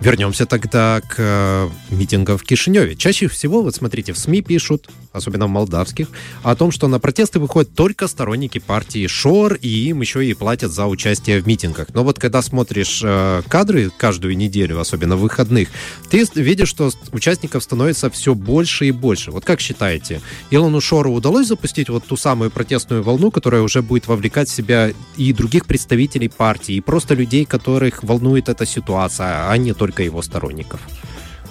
Вернемся 0.01 0.45
тогда 0.45 1.01
к 1.01 1.15
э, 1.17 1.69
митингам 1.91 2.37
в 2.37 2.43
Кишиневе. 2.45 2.97
Чаще 2.97 3.29
всего, 3.29 3.63
вот 3.63 3.75
смотрите, 3.75 4.13
в 4.13 4.19
СМИ 4.19 4.43
пишут, 4.43 4.91
особенно 5.13 5.47
в 5.47 5.49
молдавских, 5.49 6.09
о 6.43 6.55
том, 6.55 6.71
что 6.71 6.87
на 6.87 7.01
протесты 7.01 7.41
выходят 7.41 7.75
только 7.75 8.07
сторонники 8.07 8.59
партии 8.59 9.07
ШОР, 9.07 9.55
и 9.55 9.69
им 9.69 10.03
еще 10.03 10.25
и 10.25 10.35
платят 10.35 10.71
за 10.71 10.87
участие 10.87 11.41
в 11.41 11.47
митингах. 11.47 11.89
Но 11.95 12.05
вот 12.05 12.19
когда 12.19 12.43
смотришь 12.43 13.01
э, 13.03 13.43
кадры 13.49 13.91
каждую 13.97 14.37
неделю, 14.37 14.79
особенно 14.79 15.17
выходных, 15.17 15.69
ты 16.11 16.25
видишь, 16.35 16.69
что 16.69 16.91
участников 17.13 17.63
становится 17.63 18.11
все 18.11 18.35
больше 18.35 18.87
и 18.87 18.91
больше. 18.91 19.31
Вот 19.31 19.47
как 19.47 19.61
считаете, 19.61 20.21
Илону 20.51 20.83
Шору 20.83 21.13
удалось 21.13 21.49
запустить 21.49 21.89
вот 21.89 22.05
ту 22.05 22.19
самую 22.19 22.51
протестную 22.51 23.03
волну, 23.03 23.31
которая 23.31 23.63
уже 23.63 23.81
будет 23.81 24.07
вовлекать 24.09 24.51
в 24.51 24.55
себя 24.55 24.93
и 25.17 25.33
других 25.33 25.65
представителей 25.65 26.29
партии, 26.29 26.75
и 26.75 26.81
просто 26.83 27.15
людей, 27.15 27.47
которых 27.47 28.05
волнует 28.05 28.51
эта 28.51 28.67
ситуация, 28.67 29.49
а 29.49 29.57
не 29.57 29.73
только 29.73 29.86
только 29.87 30.03
его 30.03 30.21
сторонников. 30.23 30.81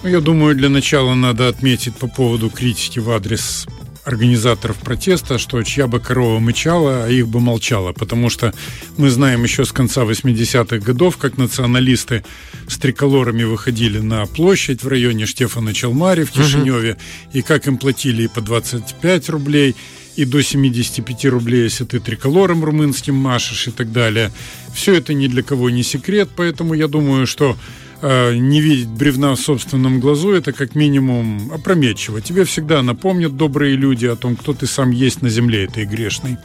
Ну, 0.02 0.10
я 0.10 0.20
думаю, 0.20 0.54
для 0.54 0.68
начала 0.68 1.14
надо 1.14 1.48
отметить 1.48 1.96
по 1.96 2.06
поводу 2.06 2.50
критики 2.50 2.98
в 2.98 3.10
адрес 3.10 3.66
организаторов 4.04 4.76
протеста, 4.76 5.38
что 5.38 5.62
чья 5.62 5.86
бы 5.86 6.00
корова 6.00 6.38
мычала, 6.38 7.06
а 7.06 7.08
их 7.08 7.26
бы 7.28 7.40
молчала, 7.40 7.92
потому 7.92 8.30
что 8.30 8.52
мы 8.98 9.10
знаем 9.10 9.42
еще 9.42 9.64
с 9.64 9.72
конца 9.72 10.02
80-х 10.02 10.78
годов, 10.78 11.16
как 11.16 11.38
националисты 11.38 12.24
с 12.68 12.76
триколорами 12.76 13.44
выходили 13.44 14.00
на 14.00 14.26
площадь 14.26 14.84
в 14.84 14.88
районе 14.88 15.26
Штефана 15.26 15.72
Челмари 15.72 16.24
в 16.24 16.30
Кишиневе, 16.30 16.92
угу. 16.92 17.00
и 17.38 17.42
как 17.42 17.66
им 17.66 17.78
платили 17.78 18.24
и 18.24 18.28
по 18.28 18.42
25 18.42 19.30
рублей, 19.30 19.74
и 20.14 20.24
до 20.24 20.42
75 20.42 21.24
рублей, 21.26 21.64
если 21.64 21.84
ты 21.84 22.00
триколором 22.00 22.64
румынским 22.64 23.14
машешь 23.14 23.68
и 23.68 23.70
так 23.70 23.92
далее. 23.92 24.30
Все 24.74 24.94
это 24.94 25.14
ни 25.14 25.26
для 25.26 25.42
кого 25.42 25.70
не 25.70 25.82
секрет, 25.82 26.28
поэтому 26.36 26.74
я 26.74 26.86
думаю, 26.86 27.26
что 27.26 27.56
не 28.02 28.60
видеть 28.60 28.88
бревна 28.88 29.34
в 29.34 29.40
собственном 29.40 30.00
глазу, 30.00 30.32
это 30.32 30.52
как 30.52 30.74
минимум 30.74 31.50
опрометчиво. 31.52 32.20
Тебе 32.20 32.44
всегда 32.44 32.82
напомнят 32.82 33.36
добрые 33.36 33.76
люди 33.76 34.06
о 34.06 34.16
том, 34.16 34.36
кто 34.36 34.52
ты 34.52 34.66
сам 34.66 34.90
есть 34.90 35.22
на 35.22 35.28
земле 35.28 35.64
этой 35.64 35.86
грешной. 35.86 36.36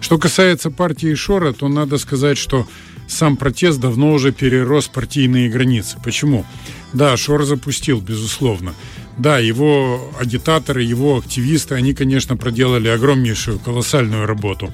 Что 0.00 0.18
касается 0.18 0.70
партии 0.70 1.14
Шора, 1.14 1.52
то 1.52 1.68
надо 1.68 1.98
сказать, 1.98 2.38
что 2.38 2.66
сам 3.08 3.36
протест 3.36 3.78
давно 3.78 4.12
уже 4.12 4.32
перерос 4.32 4.88
партийные 4.88 5.48
границы. 5.48 5.96
Почему? 6.02 6.44
Да, 6.92 7.16
Шор 7.16 7.44
запустил, 7.44 8.00
безусловно. 8.00 8.74
Да, 9.18 9.38
его 9.38 10.12
агитаторы, 10.20 10.82
его 10.82 11.16
активисты, 11.16 11.74
они, 11.74 11.94
конечно, 11.94 12.36
проделали 12.36 12.88
огромнейшую, 12.88 13.58
колоссальную 13.58 14.26
работу. 14.26 14.70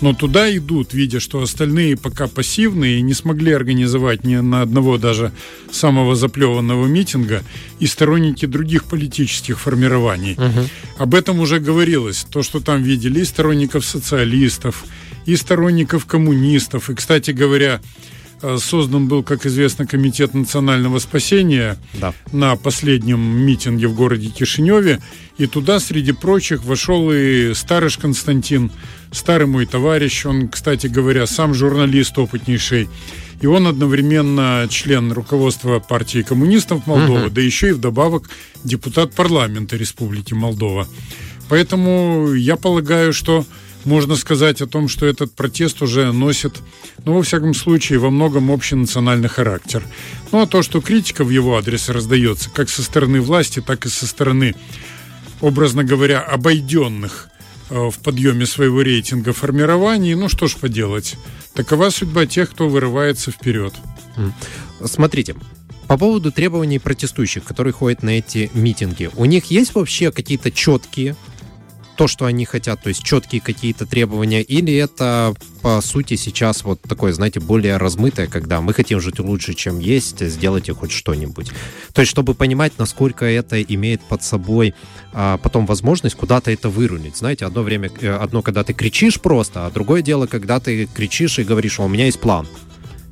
Но 0.00 0.14
туда 0.14 0.54
идут, 0.56 0.94
видя, 0.94 1.20
что 1.20 1.42
остальные 1.42 1.96
пока 1.96 2.28
пассивные 2.28 2.98
и 2.98 3.02
не 3.02 3.14
смогли 3.14 3.52
организовать 3.52 4.24
ни 4.24 4.36
на 4.36 4.62
одного 4.62 4.98
даже 4.98 5.32
самого 5.70 6.14
заплеванного 6.14 6.86
митинга 6.86 7.42
и 7.80 7.86
сторонники 7.86 8.46
других 8.46 8.84
политических 8.84 9.58
формирований. 9.58 10.34
Угу. 10.34 10.68
Об 10.98 11.14
этом 11.14 11.40
уже 11.40 11.58
говорилось. 11.58 12.26
То, 12.30 12.42
что 12.42 12.60
там 12.60 12.82
видели 12.82 13.20
и 13.20 13.24
сторонников 13.24 13.84
социалистов, 13.84 14.84
и 15.26 15.36
сторонников 15.36 16.06
коммунистов. 16.06 16.90
И, 16.90 16.94
кстати 16.94 17.32
говоря, 17.32 17.80
создан 18.58 19.08
был, 19.08 19.22
как 19.22 19.46
известно, 19.46 19.86
Комитет 19.86 20.34
национального 20.34 20.98
спасения 20.98 21.76
да. 21.94 22.14
на 22.32 22.56
последнем 22.56 23.20
митинге 23.20 23.88
в 23.88 23.94
городе 23.94 24.28
Кишиневе. 24.28 25.00
И 25.38 25.46
туда, 25.46 25.80
среди 25.80 26.12
прочих, 26.12 26.64
вошел 26.64 27.10
и 27.12 27.54
Старыш 27.54 27.98
Константин, 27.98 28.70
старый 29.12 29.46
мой 29.46 29.66
товарищ. 29.66 30.26
Он, 30.26 30.48
кстати 30.48 30.86
говоря, 30.86 31.26
сам 31.26 31.54
журналист 31.54 32.18
опытнейший. 32.18 32.88
И 33.40 33.46
он 33.46 33.66
одновременно 33.66 34.66
член 34.68 35.12
руководства 35.12 35.78
партии 35.78 36.22
коммунистов 36.22 36.86
Молдовы, 36.86 37.26
угу. 37.26 37.30
да 37.30 37.40
еще 37.40 37.68
и 37.68 37.72
вдобавок 37.72 38.28
депутат 38.64 39.14
парламента 39.14 39.76
Республики 39.76 40.34
Молдова. 40.34 40.88
Поэтому 41.48 42.32
я 42.34 42.56
полагаю, 42.56 43.12
что 43.12 43.46
можно 43.88 44.16
сказать 44.16 44.60
о 44.60 44.66
том, 44.66 44.86
что 44.86 45.06
этот 45.06 45.32
протест 45.32 45.82
уже 45.82 46.12
носит, 46.12 46.60
ну, 47.04 47.14
во 47.14 47.22
всяком 47.22 47.54
случае, 47.54 47.98
во 47.98 48.10
многом 48.10 48.50
общенациональный 48.50 49.28
характер. 49.28 49.82
Ну, 50.30 50.42
а 50.42 50.46
то, 50.46 50.62
что 50.62 50.80
критика 50.80 51.24
в 51.24 51.30
его 51.30 51.56
адрес 51.56 51.88
раздается 51.88 52.50
как 52.50 52.68
со 52.68 52.82
стороны 52.82 53.20
власти, 53.20 53.60
так 53.60 53.86
и 53.86 53.88
со 53.88 54.06
стороны, 54.06 54.54
образно 55.40 55.84
говоря, 55.84 56.20
обойденных 56.20 57.28
э, 57.70 57.88
в 57.90 57.98
подъеме 58.00 58.44
своего 58.44 58.82
рейтинга 58.82 59.32
формирований, 59.32 60.14
ну, 60.14 60.28
что 60.28 60.46
ж 60.46 60.56
поделать. 60.56 61.16
Такова 61.54 61.88
судьба 61.90 62.26
тех, 62.26 62.50
кто 62.50 62.68
вырывается 62.68 63.30
вперед. 63.30 63.74
Смотрите, 64.84 65.34
по 65.86 65.96
поводу 65.96 66.30
требований 66.30 66.78
протестующих, 66.78 67.44
которые 67.44 67.72
ходят 67.72 68.02
на 68.02 68.10
эти 68.10 68.50
митинги, 68.52 69.08
у 69.16 69.24
них 69.24 69.46
есть 69.46 69.74
вообще 69.74 70.12
какие-то 70.12 70.50
четкие 70.50 71.16
то, 71.98 72.06
что 72.06 72.26
они 72.26 72.44
хотят, 72.44 72.80
то 72.80 72.90
есть 72.90 73.02
четкие 73.02 73.40
какие-то 73.40 73.84
требования, 73.84 74.40
или 74.40 74.72
это, 74.72 75.34
по 75.62 75.80
сути, 75.80 76.14
сейчас 76.14 76.62
вот 76.62 76.80
такое, 76.80 77.12
знаете, 77.12 77.40
более 77.40 77.76
размытое, 77.76 78.28
когда 78.28 78.60
мы 78.60 78.72
хотим 78.72 79.00
жить 79.00 79.18
лучше, 79.18 79.54
чем 79.54 79.80
есть, 79.80 80.20
сделайте 80.20 80.72
хоть 80.74 80.92
что-нибудь. 80.92 81.50
То 81.92 82.02
есть, 82.02 82.10
чтобы 82.12 82.34
понимать, 82.34 82.72
насколько 82.78 83.24
это 83.24 83.60
имеет 83.60 84.00
под 84.02 84.22
собой 84.22 84.74
а, 85.12 85.38
потом 85.38 85.66
возможность 85.66 86.14
куда-то 86.14 86.52
это 86.52 86.68
вырулить. 86.68 87.16
Знаете, 87.16 87.46
одно 87.46 87.62
время, 87.62 87.90
э, 88.00 88.14
одно, 88.14 88.42
когда 88.42 88.62
ты 88.62 88.74
кричишь 88.74 89.20
просто, 89.20 89.66
а 89.66 89.70
другое 89.70 90.00
дело, 90.00 90.28
когда 90.28 90.60
ты 90.60 90.86
кричишь 90.86 91.40
и 91.40 91.42
говоришь, 91.44 91.80
у 91.80 91.88
меня 91.88 92.04
есть 92.04 92.20
план 92.20 92.46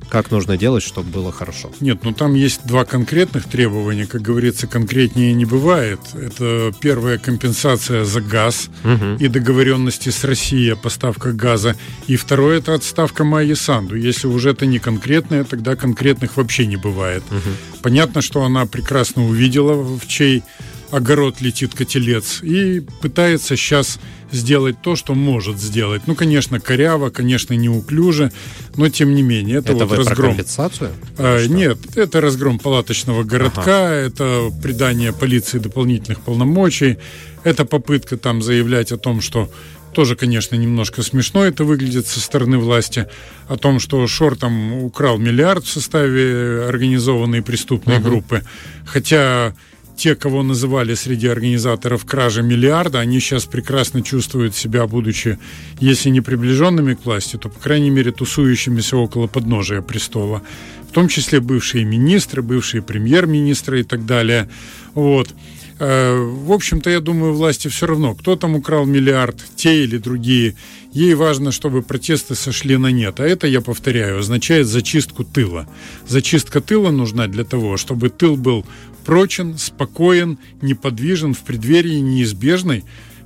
как 0.09 0.31
нужно 0.31 0.57
делать, 0.57 0.83
чтобы 0.83 1.09
было 1.09 1.31
хорошо? 1.31 1.71
Нет, 1.79 2.03
ну 2.03 2.13
там 2.13 2.33
есть 2.33 2.61
два 2.65 2.85
конкретных 2.85 3.45
требования. 3.45 4.05
Как 4.05 4.21
говорится, 4.21 4.67
конкретнее 4.67 5.33
не 5.33 5.45
бывает. 5.45 5.99
Это 6.13 6.71
первая 6.79 7.17
компенсация 7.17 8.05
за 8.05 8.21
газ 8.21 8.69
угу. 8.83 9.15
и 9.19 9.27
договоренности 9.27 10.09
с 10.09 10.23
Россией 10.23 10.71
о 10.71 10.75
поставках 10.75 11.35
газа. 11.35 11.75
И 12.07 12.15
второе 12.15 12.59
это 12.59 12.73
отставка 12.73 13.23
Майи 13.23 13.53
Санду. 13.53 13.95
Если 13.95 14.27
уже 14.27 14.51
это 14.51 14.65
не 14.65 14.79
конкретное, 14.79 15.43
тогда 15.43 15.75
конкретных 15.75 16.37
вообще 16.37 16.65
не 16.65 16.77
бывает. 16.77 17.23
Угу. 17.29 17.81
Понятно, 17.81 18.21
что 18.21 18.43
она 18.43 18.65
прекрасно 18.65 19.25
увидела, 19.25 19.73
в 19.73 20.07
чей 20.07 20.43
огород 20.91 21.41
летит 21.41 21.73
котелец 21.73 22.41
и 22.41 22.81
пытается 23.01 23.55
сейчас 23.55 23.99
сделать 24.31 24.81
то, 24.81 24.95
что 24.95 25.15
может 25.15 25.57
сделать. 25.59 26.03
Ну, 26.07 26.15
конечно, 26.15 26.59
коряво, 26.59 27.09
конечно, 27.09 27.53
неуклюже, 27.53 28.31
но 28.75 28.89
тем 28.89 29.15
не 29.15 29.21
менее. 29.21 29.57
Это, 29.57 29.73
это 29.73 29.85
вот 29.85 29.97
разгром. 29.97 30.15
Про 30.15 30.27
компенсацию? 30.27 30.91
А, 31.17 31.45
нет, 31.45 31.77
это 31.95 32.21
разгром 32.21 32.59
палаточного 32.59 33.23
городка, 33.23 33.87
ага. 33.87 33.93
это 33.93 34.51
придание 34.61 35.13
полиции 35.13 35.59
дополнительных 35.59 36.21
полномочий, 36.21 36.97
это 37.43 37.65
попытка 37.65 38.17
там 38.17 38.41
заявлять 38.41 38.91
о 38.91 38.97
том, 38.97 39.21
что 39.21 39.49
тоже, 39.93 40.15
конечно, 40.15 40.55
немножко 40.55 41.01
смешно 41.01 41.45
это 41.45 41.63
выглядит 41.63 42.05
со 42.05 42.19
стороны 42.19 42.57
власти, 42.59 43.07
о 43.47 43.57
том, 43.57 43.79
что 43.79 44.05
Шор 44.05 44.35
там 44.35 44.83
украл 44.83 45.17
миллиард 45.17 45.65
в 45.65 45.69
составе 45.69 46.65
организованной 46.67 47.41
преступной 47.41 47.97
uh 47.97 48.01
группы. 48.01 48.43
Хотя 48.85 49.55
те, 49.97 50.15
кого 50.15 50.43
называли 50.43 50.95
среди 50.95 51.27
организаторов 51.27 52.05
кражи 52.05 52.43
миллиарда, 52.43 52.99
они 52.99 53.19
сейчас 53.19 53.45
прекрасно 53.45 54.01
чувствуют 54.01 54.55
себя, 54.55 54.85
будучи, 54.87 55.39
если 55.79 56.09
не 56.09 56.21
приближенными 56.21 56.93
к 56.93 57.05
власти, 57.05 57.37
то, 57.37 57.49
по 57.49 57.59
крайней 57.59 57.89
мере, 57.89 58.11
тусующимися 58.11 58.95
около 58.95 59.27
подножия 59.27 59.81
престола. 59.81 60.41
В 60.89 60.91
том 60.93 61.07
числе 61.07 61.39
бывшие 61.41 61.83
министры, 61.83 62.41
бывшие 62.41 62.81
премьер-министры 62.81 63.81
и 63.81 63.83
так 63.83 64.05
далее. 64.05 64.47
Вот. 64.93 65.29
Э, 65.79 66.15
в 66.15 66.51
общем-то, 66.51 66.89
я 66.89 66.99
думаю, 66.99 67.33
власти 67.33 67.67
все 67.67 67.85
равно, 67.85 68.15
кто 68.15 68.35
там 68.35 68.55
украл 68.55 68.85
миллиард, 68.85 69.43
те 69.55 69.83
или 69.83 69.97
другие. 69.97 70.55
Ей 70.91 71.13
важно, 71.13 71.51
чтобы 71.51 71.83
протесты 71.83 72.35
сошли 72.35 72.77
на 72.77 72.91
нет. 72.91 73.19
А 73.19 73.23
это, 73.23 73.47
я 73.47 73.61
повторяю, 73.61 74.19
означает 74.19 74.67
зачистку 74.67 75.23
тыла. 75.23 75.67
Зачистка 76.07 76.61
тыла 76.61 76.91
нужна 76.91 77.27
для 77.27 77.43
того, 77.43 77.77
чтобы 77.77 78.09
тыл 78.09 78.37
был 78.37 78.65
прочен, 79.05 79.57
спокоен, 79.57 80.39
неподвижен 80.61 81.33
в 81.33 81.39
преддверии 81.39 81.99
неизбежной, 81.99 82.83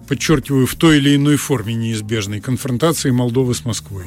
подчеркиваю, 0.07 0.67
в 0.67 0.75
той 0.75 0.97
или 0.97 1.15
иной 1.15 1.37
форме 1.37 1.73
неизбежной 1.73 2.41
конфронтации 2.41 3.11
Молдовы 3.11 3.55
с 3.55 3.63
Москвой. 3.65 4.05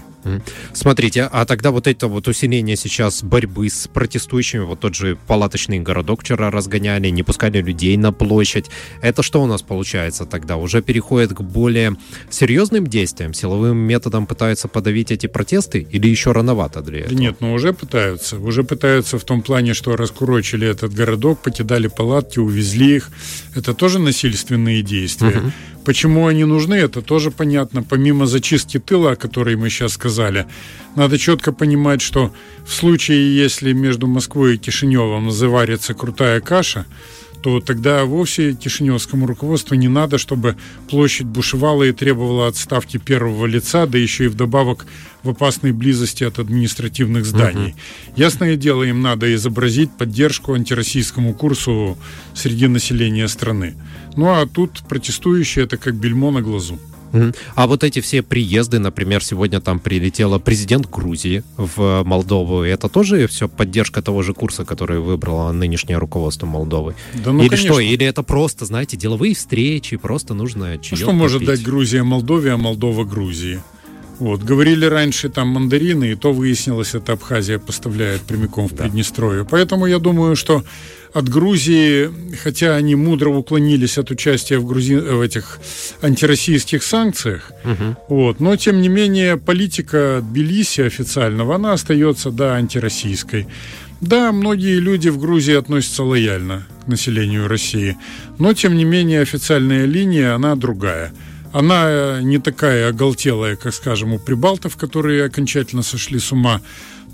Смотрите, 0.73 1.29
а 1.31 1.45
тогда 1.45 1.71
вот 1.71 1.87
это 1.87 2.09
вот 2.09 2.29
усиление 2.29 2.77
сейчас 2.77 3.23
борьбы 3.23 3.69
с 3.69 3.89
протестующими, 3.89 4.61
вот 4.61 4.81
тот 4.81 4.95
же 4.95 5.17
палаточный 5.27 5.81
городок 5.81 6.23
вчера 6.23 6.51
разгоняли, 6.51 7.09
не 7.09 7.23
пускали 7.23 7.61
людей 7.61 7.97
на 7.97 8.13
площадь. 8.13 8.71
Это 9.03 9.23
что 9.23 9.43
у 9.43 9.47
нас 9.47 9.63
получается 9.63 10.27
тогда? 10.27 10.57
Уже 10.57 10.83
переходит 10.83 11.33
к 11.33 11.41
более 11.41 11.97
серьезным 12.31 12.87
действиям? 12.87 13.35
Силовым 13.35 13.77
методом 13.77 14.27
пытаются 14.27 14.69
подавить 14.69 15.11
эти 15.11 15.27
протесты 15.27 15.87
или 15.91 16.09
еще 16.09 16.33
рановато 16.33 16.81
для 16.83 17.01
этого? 17.01 17.19
Нет, 17.19 17.37
ну 17.41 17.53
уже 17.53 17.73
пытаются. 17.73 18.39
Уже 18.39 18.65
пытаются 18.65 19.19
в 19.19 19.25
том 19.25 19.43
плане, 19.43 19.75
что 19.75 19.97
раскурочили 19.97 20.67
этот 20.67 20.95
городок, 20.95 21.43
покидали 21.43 21.89
палатки, 21.89 22.39
увезли 22.39 22.97
их. 22.97 23.11
Это 23.55 23.75
тоже 23.75 23.99
насильственные 23.99 24.83
действия. 24.83 25.39
Угу. 25.39 25.53
Почему 25.85 26.27
они 26.27 26.45
нужны, 26.45 26.75
это 26.75 27.03
тоже 27.03 27.31
понятно. 27.31 27.83
Помимо 27.83 28.27
зачистки 28.27 28.79
тыла, 28.79 29.13
о 29.13 29.17
которой 29.17 29.57
мы 29.57 29.69
сейчас 29.69 29.93
сказали, 29.93 30.14
надо 30.97 31.19
четко 31.19 31.53
понимать, 31.53 32.01
что 32.01 32.33
в 32.65 32.73
случае, 32.73 33.37
если 33.37 33.73
между 33.73 34.07
Москвой 34.07 34.55
и 34.55 34.59
Кишиневым 34.59 35.31
заварится 35.31 35.95
крутая 35.95 36.41
каша, 36.41 36.87
то 37.45 37.61
тогда 37.61 38.07
вовсе 38.07 38.55
кишиневскому 38.55 39.27
руководству 39.27 39.75
не 39.75 39.89
надо, 39.89 40.17
чтобы 40.17 40.57
площадь 40.89 41.27
бушевала 41.27 41.83
и 41.83 41.93
требовала 41.93 42.49
отставки 42.49 42.97
первого 42.97 43.45
лица, 43.45 43.85
да 43.85 43.99
еще 43.99 44.25
и 44.25 44.29
вдобавок 44.29 44.87
в 45.23 45.29
опасной 45.29 45.73
близости 45.73 46.25
от 46.25 46.39
административных 46.39 47.27
зданий. 47.27 47.73
Угу. 47.73 47.77
Ясное 48.17 48.57
дело, 48.57 48.83
им 48.85 49.03
надо 49.03 49.35
изобразить 49.35 49.93
поддержку 49.93 50.55
антироссийскому 50.55 51.35
курсу 51.35 51.99
среди 52.35 52.67
населения 52.67 53.29
страны. 53.29 53.75
Ну 54.17 54.29
а 54.29 54.47
тут 54.47 54.83
протестующие 54.89 55.67
это 55.67 55.77
как 55.77 55.97
бельмо 55.97 56.31
на 56.31 56.41
глазу. 56.41 56.79
А 57.55 57.67
вот 57.67 57.85
эти 57.85 58.01
все 58.01 58.23
приезды, 58.23 58.79
например, 58.79 59.25
сегодня 59.25 59.61
там 59.61 59.79
прилетела 59.79 60.39
президент 60.39 60.91
Грузии 60.91 61.43
в 61.57 62.03
Молдову, 62.05 62.63
это 62.63 62.89
тоже 62.89 63.27
все 63.27 63.49
поддержка 63.49 64.03
того 64.03 64.23
же 64.23 64.35
курса, 64.35 64.65
который 64.65 65.01
выбрало 65.01 65.53
нынешнее 65.53 65.99
руководство 65.99 66.47
Молдовы? 66.47 66.95
Да, 67.25 67.33
ну, 67.33 67.41
Или 67.41 67.49
конечно. 67.49 67.73
что? 67.73 67.81
Или 67.81 68.07
это 68.07 68.23
просто, 68.23 68.65
знаете, 68.65 68.97
деловые 68.97 69.35
встречи, 69.35 69.97
просто 69.97 70.35
нужно 70.35 70.79
чаек 70.79 70.93
а 70.93 70.97
Что 70.97 71.13
может 71.13 71.45
дать 71.45 71.63
Грузия 71.63 72.03
Молдове, 72.03 72.53
а 72.53 72.57
Молдова 72.57 73.05
Грузии? 73.05 73.61
Вот. 74.19 74.43
Говорили 74.43 74.87
раньше 74.87 75.29
там 75.29 75.49
мандарины, 75.49 76.13
и 76.13 76.15
то 76.15 76.33
выяснилось, 76.33 76.95
это 76.95 77.13
Абхазия 77.13 77.59
поставляет 77.59 78.23
прямиком 78.23 78.69
в 78.69 78.73
да. 78.73 78.85
Приднестровье. 78.85 79.45
Поэтому 79.45 79.87
я 79.87 79.99
думаю, 79.99 80.37
что 80.37 80.63
от 81.15 81.29
Грузии, 81.29 82.11
хотя 82.43 82.75
они 82.75 82.97
мудро 82.97 83.31
уклонились 83.31 83.99
от 83.99 84.11
участия 84.11 84.59
в, 84.59 84.67
грузи... 84.67 84.97
в 84.97 85.21
этих 85.21 85.61
антироссийских 86.03 86.83
санкциях, 86.83 87.53
угу. 87.65 87.97
вот, 88.09 88.41
но 88.41 88.57
тем 88.57 88.83
не 88.83 88.89
менее 88.89 89.37
политика 89.37 90.21
Тбилиси 90.23 90.83
официального, 90.83 91.55
она 91.55 91.73
остается, 91.73 92.31
да, 92.31 92.57
антироссийской. 92.57 93.47
Да, 94.01 94.33
многие 94.33 94.81
люди 94.81 95.09
в 95.09 95.19
Грузии 95.19 95.55
относятся 95.55 96.03
лояльно 96.03 96.67
к 96.85 96.89
населению 96.89 97.49
России, 97.49 97.97
но 98.39 98.53
тем 98.53 98.77
не 98.77 98.85
менее 98.85 99.23
официальная 99.23 99.87
линия, 99.87 100.35
она 100.35 100.57
другая– 100.57 101.13
она 101.55 101.85
э, 101.87 102.21
не 102.23 102.39
такая 102.39 102.89
оголтелая, 102.89 103.55
как, 103.55 103.73
скажем, 103.73 104.13
у 104.13 104.19
прибалтов, 104.19 104.77
которые 104.77 105.25
окончательно 105.25 105.83
сошли 105.83 106.19
с 106.19 106.33
ума, 106.33 106.61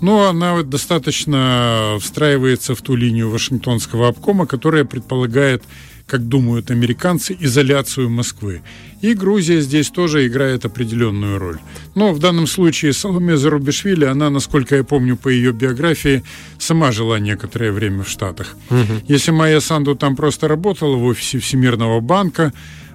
но 0.01 0.27
она 0.27 0.63
достаточно 0.63 1.97
встраивается 2.01 2.73
в 2.73 2.81
ту 2.81 2.95
линию 2.95 3.29
Вашингтонского 3.29 4.07
обкома, 4.07 4.47
которая 4.47 4.83
предполагает 4.83 5.63
как 6.07 6.27
думают 6.27 6.71
американцы, 6.71 7.37
изоляцию 7.39 8.09
Москвы. 8.09 8.61
И 9.01 9.13
Грузия 9.13 9.61
здесь 9.61 9.89
тоже 9.89 10.27
играет 10.27 10.65
определенную 10.65 11.37
роль. 11.37 11.59
Но 11.95 12.11
в 12.11 12.19
данном 12.19 12.47
случае 12.47 12.93
Соломе 12.93 13.37
Зарубишвили, 13.37 14.05
она, 14.05 14.29
насколько 14.29 14.75
я 14.75 14.83
помню 14.83 15.15
по 15.15 15.29
ее 15.29 15.53
биографии, 15.53 16.23
сама 16.57 16.91
жила 16.91 17.19
некоторое 17.19 17.71
время 17.71 18.03
в 18.03 18.09
Штатах. 18.09 18.57
Угу. 18.71 19.05
Если 19.07 19.31
Майя 19.31 19.59
Санду 19.59 19.95
там 19.95 20.15
просто 20.15 20.47
работала 20.47 20.95
в 20.95 21.03
офисе 21.03 21.37
Всемирного 21.37 21.99
банка, 22.01 22.51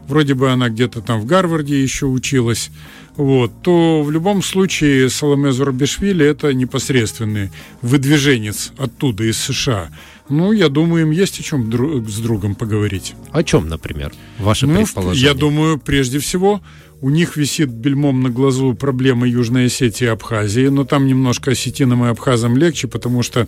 вроде 0.08 0.34
бы 0.34 0.50
она 0.50 0.68
где-то 0.68 1.00
там 1.00 1.20
в 1.20 1.26
Гарварде 1.26 1.82
еще 1.82 2.06
училась, 2.06 2.70
вот, 3.16 3.50
то 3.62 4.02
в 4.02 4.10
любом 4.10 4.42
случае 4.42 5.08
Соломе 5.08 5.52
Зарубишвили 5.52 6.24
это 6.26 6.52
непосредственный 6.52 7.50
выдвиженец 7.82 8.72
оттуда, 8.76 9.24
из 9.24 9.38
США. 9.38 9.90
Ну, 10.28 10.52
я 10.52 10.68
думаю, 10.68 11.02
им 11.02 11.12
есть 11.12 11.38
о 11.38 11.42
чем 11.42 11.70
друг 11.70 12.08
с 12.08 12.18
другом 12.18 12.54
поговорить. 12.56 13.14
О 13.30 13.42
чем, 13.42 13.68
например? 13.68 14.12
Ваше 14.38 14.66
ну, 14.66 14.82
предположение? 14.82 15.28
Я 15.28 15.34
думаю, 15.34 15.78
прежде 15.78 16.18
всего, 16.18 16.60
у 17.00 17.10
них 17.10 17.36
висит 17.36 17.68
бельмом 17.68 18.22
на 18.22 18.30
глазу 18.30 18.74
проблема 18.74 19.28
Южной 19.28 19.66
Осетии 19.66 20.04
и 20.04 20.08
Абхазии, 20.08 20.68
но 20.68 20.84
там 20.84 21.06
немножко 21.06 21.52
осетинам 21.52 22.04
и 22.04 22.08
абхазам 22.08 22.56
легче, 22.56 22.88
потому 22.88 23.22
что 23.22 23.46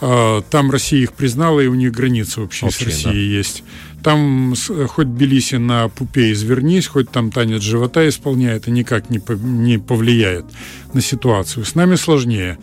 э, 0.00 0.42
там 0.50 0.70
Россия 0.70 1.02
их 1.02 1.14
признала, 1.14 1.60
и 1.60 1.66
у 1.66 1.74
них 1.74 1.92
граница 1.92 2.42
вообще 2.42 2.66
Общая, 2.66 2.84
с 2.84 2.86
Россией 2.86 3.30
да. 3.30 3.36
есть. 3.38 3.64
Там 4.02 4.54
хоть 4.88 5.06
Белиси 5.06 5.56
на 5.56 5.88
пупе 5.88 6.32
извернись, 6.32 6.86
хоть 6.86 7.10
там 7.10 7.30
танец 7.30 7.62
живота 7.62 8.08
исполняет, 8.08 8.68
и 8.68 8.70
никак 8.70 9.10
не, 9.10 9.18
по, 9.18 9.32
не 9.32 9.78
повлияет 9.78 10.46
на 10.92 11.00
ситуацию. 11.00 11.64
С 11.64 11.74
нами 11.74 11.96
сложнее. 11.96 12.58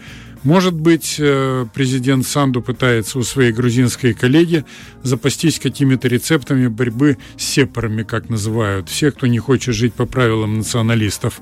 Может 0.46 0.76
быть, 0.76 1.16
э, 1.18 1.66
президент 1.74 2.28
Санду 2.28 2.62
пытается 2.62 3.18
у 3.18 3.24
своей 3.24 3.52
грузинской 3.52 4.14
коллеги 4.14 4.64
запастись 5.02 5.60
какими-то 5.60 6.08
рецептами 6.08 6.68
борьбы 6.68 7.18
с 7.36 7.44
сепарами, 7.44 8.04
как 8.04 8.30
называют, 8.30 8.88
все, 8.88 9.10
кто 9.10 9.26
не 9.26 9.40
хочет 9.40 9.74
жить 9.74 9.96
по 9.96 10.06
правилам 10.06 10.60
националистов. 10.60 11.42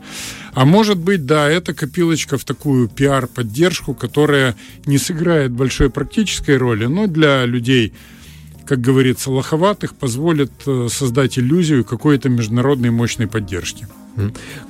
А 0.54 0.64
может 0.64 1.00
быть, 1.00 1.26
да, 1.26 1.50
это 1.50 1.74
копилочка 1.74 2.38
в 2.38 2.46
такую 2.46 2.88
пиар-поддержку, 2.88 3.94
которая 3.94 4.56
не 4.86 4.98
сыграет 4.98 5.52
большой 5.52 5.90
практической 5.90 6.56
роли, 6.56 6.86
но 6.86 7.08
для 7.08 7.44
людей, 7.44 7.92
как 8.66 8.82
говорится, 8.82 9.32
лоховатых, 9.32 9.96
позволит 9.96 10.52
э, 10.66 10.88
создать 10.90 11.38
иллюзию 11.38 11.84
какой-то 11.84 12.30
международной 12.30 12.92
мощной 12.92 13.28
поддержки. 13.28 13.88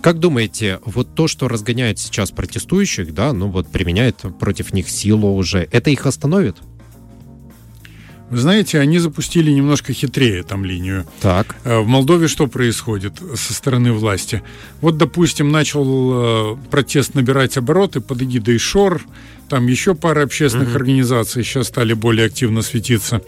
Как 0.02 0.20
думаете, 0.20 0.80
вот 0.86 1.16
то, 1.16 1.28
что 1.28 1.50
разгоняет 1.50 2.00
сейчас 2.00 2.32
протестующих, 2.32 3.14
да, 3.14 3.34
ну 3.34 3.50
вот 3.50 3.68
применяет 3.68 4.24
против 4.40 4.74
них 4.74 4.90
силу 4.90 5.36
уже, 5.36 5.68
это 5.72 5.90
их 5.90 6.06
остановит? 6.06 6.58
Вы 8.34 8.40
знаете, 8.40 8.80
они 8.80 8.98
запустили 8.98 9.52
немножко 9.52 9.94
хитрее 9.94 10.42
там 10.42 10.66
линию. 10.66 11.06
Так. 11.22 11.56
Э, 11.66 11.78
в 11.82 11.88
Молдове 11.88 12.28
что 12.28 12.48
происходит 12.48 13.14
со 13.36 13.54
стороны 13.54 13.94
власти? 13.94 14.42
Вот, 14.82 14.98
допустим, 14.98 15.52
начал 15.52 16.56
э, 16.56 16.58
протест 16.72 17.14
набирать 17.14 17.58
обороты 17.58 18.02
под 18.02 18.24
эгидой 18.24 18.58
ШОР, 18.58 19.04
там 19.50 19.68
еще 19.68 19.94
пара 19.94 20.24
общественных 20.24 20.70
угу. 20.70 20.78
организаций 20.78 21.44
сейчас 21.44 21.68
стали 21.68 21.94
более 21.94 22.26
активно 22.26 22.64
светиться. 22.64 23.22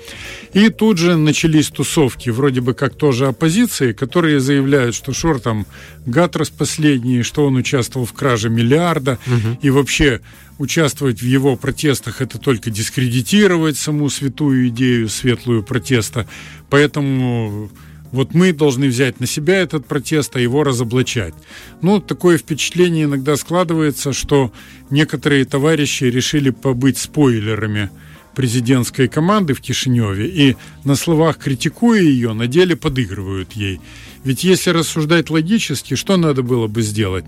И 0.53 0.69
тут 0.69 0.97
же 0.97 1.17
начались 1.17 1.67
тусовки, 1.67 2.31
вроде 2.31 2.61
бы 2.61 2.73
как 2.73 2.95
тоже 2.95 3.27
оппозиции, 3.27 3.93
которые 3.93 4.39
заявляют, 4.39 4.95
что 4.95 5.13
Шор 5.13 5.39
там 5.39 5.67
гад 6.07 6.35
последний, 6.57 7.21
что 7.21 7.45
он 7.45 7.57
участвовал 7.57 8.07
в 8.07 8.13
краже 8.13 8.49
миллиарда, 8.49 9.19
угу. 9.27 9.59
и 9.61 9.69
вообще 9.69 10.21
участвовать 10.57 11.21
в 11.21 11.25
его 11.25 11.55
протестах 11.55 12.21
это 12.21 12.37
только 12.37 12.69
дискредитировать 12.69 13.77
саму 13.77 14.09
святую 14.09 14.69
идею, 14.69 15.09
светлую 15.09 15.63
протеста. 15.63 16.27
Поэтому 16.69 17.69
вот 18.11 18.33
мы 18.33 18.53
должны 18.53 18.87
взять 18.87 19.19
на 19.19 19.27
себя 19.27 19.57
этот 19.57 19.85
протест, 19.85 20.35
а 20.35 20.39
его 20.39 20.63
разоблачать. 20.63 21.33
Ну, 21.81 21.99
такое 21.99 22.37
впечатление 22.37 23.05
иногда 23.05 23.35
складывается, 23.35 24.13
что 24.13 24.53
некоторые 24.89 25.45
товарищи 25.45 26.05
решили 26.05 26.49
побыть 26.49 26.97
спойлерами 26.97 27.89
президентской 28.33 29.07
команды 29.07 29.53
в 29.53 29.61
Кишиневе 29.61 30.27
и 30.27 30.57
на 30.83 30.95
словах 30.95 31.37
критикуя 31.37 32.01
ее, 32.01 32.33
на 32.33 32.47
деле 32.47 32.75
подыгрывают 32.75 33.53
ей. 33.53 33.79
Ведь 34.23 34.43
если 34.43 34.71
рассуждать 34.71 35.29
логически, 35.29 35.95
что 35.95 36.17
надо 36.17 36.41
было 36.43 36.67
бы 36.67 36.81
сделать? 36.81 37.25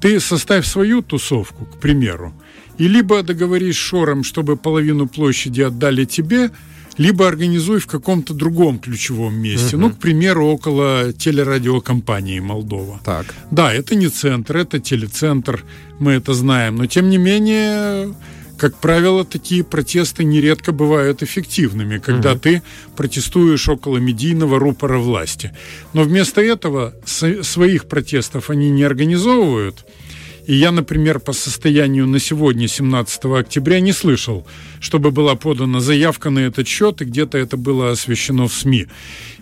Ты 0.00 0.18
составь 0.18 0.66
свою 0.66 1.00
тусовку, 1.02 1.64
к 1.64 1.78
примеру, 1.78 2.34
и 2.82 2.88
либо 2.88 3.22
договорись 3.22 3.76
с 3.76 3.78
Шором, 3.78 4.24
чтобы 4.24 4.56
половину 4.56 5.06
площади 5.06 5.62
отдали 5.62 6.04
тебе– 6.04 6.50
либо 6.98 7.26
организуй 7.26 7.78
в 7.78 7.86
каком-то 7.86 8.34
другом 8.34 8.78
ключевом 8.78 9.34
месте. 9.34 9.76
Угу. 9.76 9.82
Ну, 9.82 9.90
к 9.90 9.98
примеру, 9.98 10.46
около 10.46 11.12
телерадиокомпании 11.12 12.40
Молдова. 12.40 13.00
Так. 13.04 13.34
Да, 13.50 13.72
это 13.72 13.94
не 13.94 14.08
центр, 14.08 14.58
это 14.58 14.78
телецентр, 14.78 15.64
мы 15.98 16.12
это 16.12 16.34
знаем. 16.34 16.76
Но, 16.76 16.86
тем 16.86 17.08
не 17.08 17.16
менее, 17.16 18.14
как 18.58 18.76
правило, 18.76 19.24
такие 19.24 19.64
протесты 19.64 20.24
нередко 20.24 20.72
бывают 20.72 21.22
эффективными, 21.22 21.98
когда 21.98 22.32
угу. 22.32 22.40
ты 22.40 22.62
протестуешь 22.94 23.68
около 23.68 23.96
медийного 23.96 24.58
рупора 24.58 24.98
власти. 24.98 25.52
Но 25.94 26.02
вместо 26.02 26.42
этого 26.42 26.92
своих 27.06 27.86
протестов 27.86 28.50
они 28.50 28.70
не 28.70 28.82
организовывают– 28.82 29.86
и 30.46 30.54
я, 30.54 30.72
например, 30.72 31.20
по 31.20 31.32
состоянию 31.32 32.06
на 32.06 32.18
сегодня, 32.18 32.68
17 32.68 33.24
октября, 33.24 33.80
не 33.80 33.92
слышал, 33.92 34.46
чтобы 34.80 35.10
была 35.10 35.34
подана 35.34 35.80
заявка 35.80 36.30
на 36.30 36.40
этот 36.40 36.66
счет, 36.66 37.00
и 37.00 37.04
где-то 37.04 37.38
это 37.38 37.56
было 37.56 37.90
освещено 37.90 38.48
в 38.48 38.54
СМИ. 38.54 38.86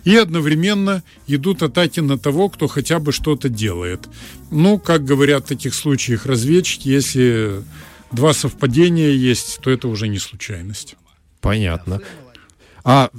И 0.03 0.15
одновременно 0.15 1.03
идут 1.27 1.63
атаки 1.63 1.99
на 1.99 2.17
того, 2.17 2.49
кто 2.49 2.67
хотя 2.67 2.99
бы 2.99 3.11
что-то 3.11 3.49
делает. 3.49 4.07
Ну, 4.51 4.79
как 4.79 5.03
говорят 5.03 5.45
в 5.45 5.47
таких 5.47 5.73
случаях 5.73 6.25
разведчики, 6.25 6.87
если 6.89 7.63
два 8.11 8.33
совпадения 8.33 9.11
есть, 9.11 9.59
то 9.61 9.71
это 9.71 9.87
уже 9.87 10.07
не 10.07 10.19
случайность. 10.19 10.95
Понятно. 11.39 12.01
А 12.83 13.09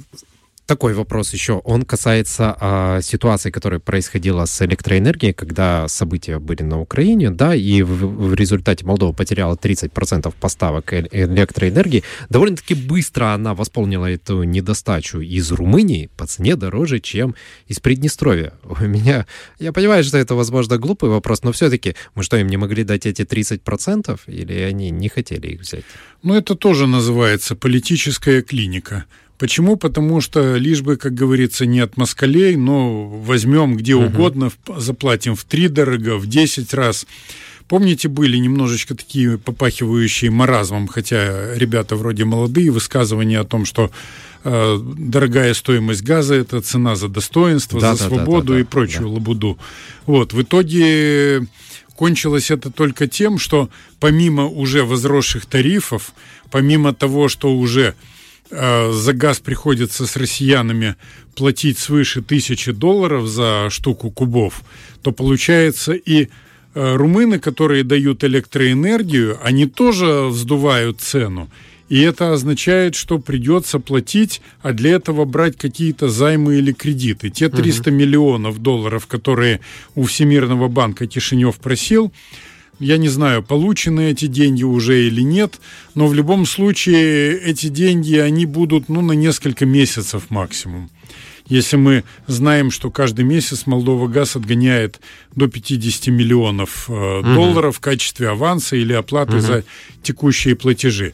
такой 0.65 0.93
вопрос 0.93 1.33
еще. 1.33 1.53
Он 1.53 1.83
касается 1.83 2.55
а, 2.59 3.01
ситуации, 3.01 3.51
которая 3.51 3.79
происходила 3.79 4.45
с 4.45 4.61
электроэнергией, 4.61 5.33
когда 5.33 5.87
события 5.87 6.39
были 6.39 6.63
на 6.63 6.79
Украине, 6.79 7.31
да, 7.31 7.55
и 7.55 7.81
в, 7.81 8.29
в 8.29 8.33
результате 8.33 8.85
Молдова 8.85 9.13
потеряла 9.13 9.55
30% 9.55 10.33
поставок 10.39 10.93
электроэнергии. 10.93 12.03
Довольно-таки 12.29 12.73
быстро 12.73 13.33
она 13.33 13.53
восполнила 13.53 14.09
эту 14.11 14.43
недостачу 14.43 15.19
из 15.19 15.51
Румынии 15.51 16.09
по 16.17 16.25
цене 16.25 16.55
дороже, 16.55 16.99
чем 16.99 17.35
из 17.67 17.79
Приднестровья. 17.79 18.53
У 18.63 18.83
меня... 18.85 19.25
Я 19.59 19.73
понимаю, 19.73 20.03
что 20.03 20.17
это, 20.17 20.35
возможно, 20.35 20.77
глупый 20.77 21.09
вопрос, 21.09 21.43
но 21.43 21.51
все-таки 21.51 21.95
мы 22.15 22.23
что, 22.23 22.37
им 22.37 22.47
не 22.47 22.57
могли 22.57 22.83
дать 22.83 23.05
эти 23.05 23.21
30%? 23.23 24.19
Или 24.27 24.53
они 24.59 24.89
не 24.91 25.09
хотели 25.09 25.47
их 25.47 25.61
взять? 25.61 25.83
Ну, 26.21 26.35
это 26.35 26.55
тоже 26.55 26.87
называется 26.87 27.55
политическая 27.55 28.41
клиника. 28.41 29.05
Почему? 29.43 29.75
Потому 29.75 30.21
что 30.21 30.55
лишь 30.55 30.83
бы, 30.83 30.95
как 30.95 31.13
говорится, 31.13 31.65
не 31.65 31.81
от 31.81 31.97
москалей, 31.97 32.55
но 32.55 33.05
возьмем 33.09 33.75
где 33.75 33.93
угу. 33.93 34.05
угодно, 34.05 34.53
заплатим 34.77 35.35
в 35.35 35.43
три 35.43 35.67
дорого, 35.67 36.17
в 36.17 36.27
десять 36.27 36.73
раз. 36.73 37.05
Помните, 37.67 38.07
были 38.07 38.37
немножечко 38.37 38.95
такие 38.95 39.37
попахивающие 39.37 40.31
маразмом, 40.31 40.87
хотя 40.87 41.53
ребята 41.55 41.97
вроде 41.97 42.23
молодые, 42.23 42.71
высказывания 42.71 43.37
о 43.37 43.43
том, 43.43 43.65
что 43.65 43.91
э, 44.45 44.79
дорогая 44.81 45.53
стоимость 45.53 46.03
газа– 46.03 46.35
это 46.35 46.61
цена 46.61 46.95
за 46.95 47.09
достоинство, 47.09 47.81
да, 47.81 47.95
за 47.95 48.03
да, 48.03 48.07
свободу 48.07 48.47
да, 48.47 48.53
да, 48.53 48.59
и 48.61 48.63
прочую 48.63 49.09
да. 49.09 49.15
лабуду. 49.15 49.57
Вот, 50.05 50.31
в 50.31 50.41
итоге 50.41 51.45
кончилось 51.97 52.49
это 52.49 52.71
только 52.71 53.07
тем, 53.07 53.37
что 53.37 53.69
помимо 53.99 54.45
уже 54.45 54.85
возросших 54.85 55.45
тарифов, 55.47 56.13
помимо 56.49 56.93
того, 56.93 57.27
что 57.27 57.53
уже 57.53 57.95
за 58.49 59.13
газ 59.13 59.39
приходится 59.39 60.05
с 60.05 60.15
россиянами 60.15 60.95
платить 61.35 61.77
свыше 61.77 62.21
тысячи 62.21 62.71
долларов 62.71 63.27
за 63.27 63.69
штуку 63.69 64.11
кубов, 64.11 64.63
то 65.01 65.11
получается 65.11 65.93
и 65.93 66.27
э, 66.75 66.95
румыны, 66.95 67.39
которые 67.39 67.83
дают 67.83 68.23
электроэнергию, 68.23 69.39
они 69.43 69.65
тоже 69.65 70.27
вздувают 70.27 71.01
цену. 71.01 71.49
И 71.89 71.99
это 71.99 72.33
означает, 72.33 72.95
что 72.95 73.19
придется 73.19 73.79
платить, 73.79 74.41
а 74.61 74.73
для 74.73 74.91
этого 74.91 75.25
брать 75.25 75.57
какие-то 75.57 76.09
займы 76.09 76.55
или 76.55 76.71
кредиты. 76.71 77.29
Те 77.29 77.49
300 77.49 77.89
угу. 77.89 77.97
миллионов 77.97 78.59
долларов, 78.59 79.05
которые 79.05 79.59
у 79.93 80.03
Всемирного 80.03 80.69
банка 80.69 81.05
Кишинев 81.05 81.57
просил, 81.57 82.11
я 82.83 82.97
не 82.97 83.09
знаю, 83.09 83.43
получены 83.43 84.11
эти 84.11 84.27
деньги 84.27 84.63
уже 84.63 85.07
или 85.07 85.21
нет, 85.21 85.59
но 85.95 86.07
в 86.07 86.13
любом 86.13 86.45
случае 86.45 87.39
эти 87.39 87.67
деньги, 87.67 88.15
они 88.15 88.45
будут 88.45 88.89
ну, 88.89 89.01
на 89.01 89.13
несколько 89.13 89.65
месяцев 89.65 90.29
максимум. 90.29 90.89
Если 91.47 91.75
мы 91.75 92.03
знаем, 92.27 92.71
что 92.71 92.89
каждый 92.89 93.25
месяц 93.25 93.65
Молдова 93.65 94.07
газ 94.07 94.35
отгоняет 94.35 95.01
до 95.35 95.47
50 95.47 96.07
миллионов 96.07 96.85
э, 96.89 96.93
угу. 96.93 97.33
долларов 97.33 97.77
в 97.77 97.79
качестве 97.79 98.29
аванса 98.29 98.75
или 98.77 98.93
оплаты 98.93 99.37
угу. 99.37 99.41
за 99.41 99.63
текущие 100.01 100.55
платежи. 100.55 101.13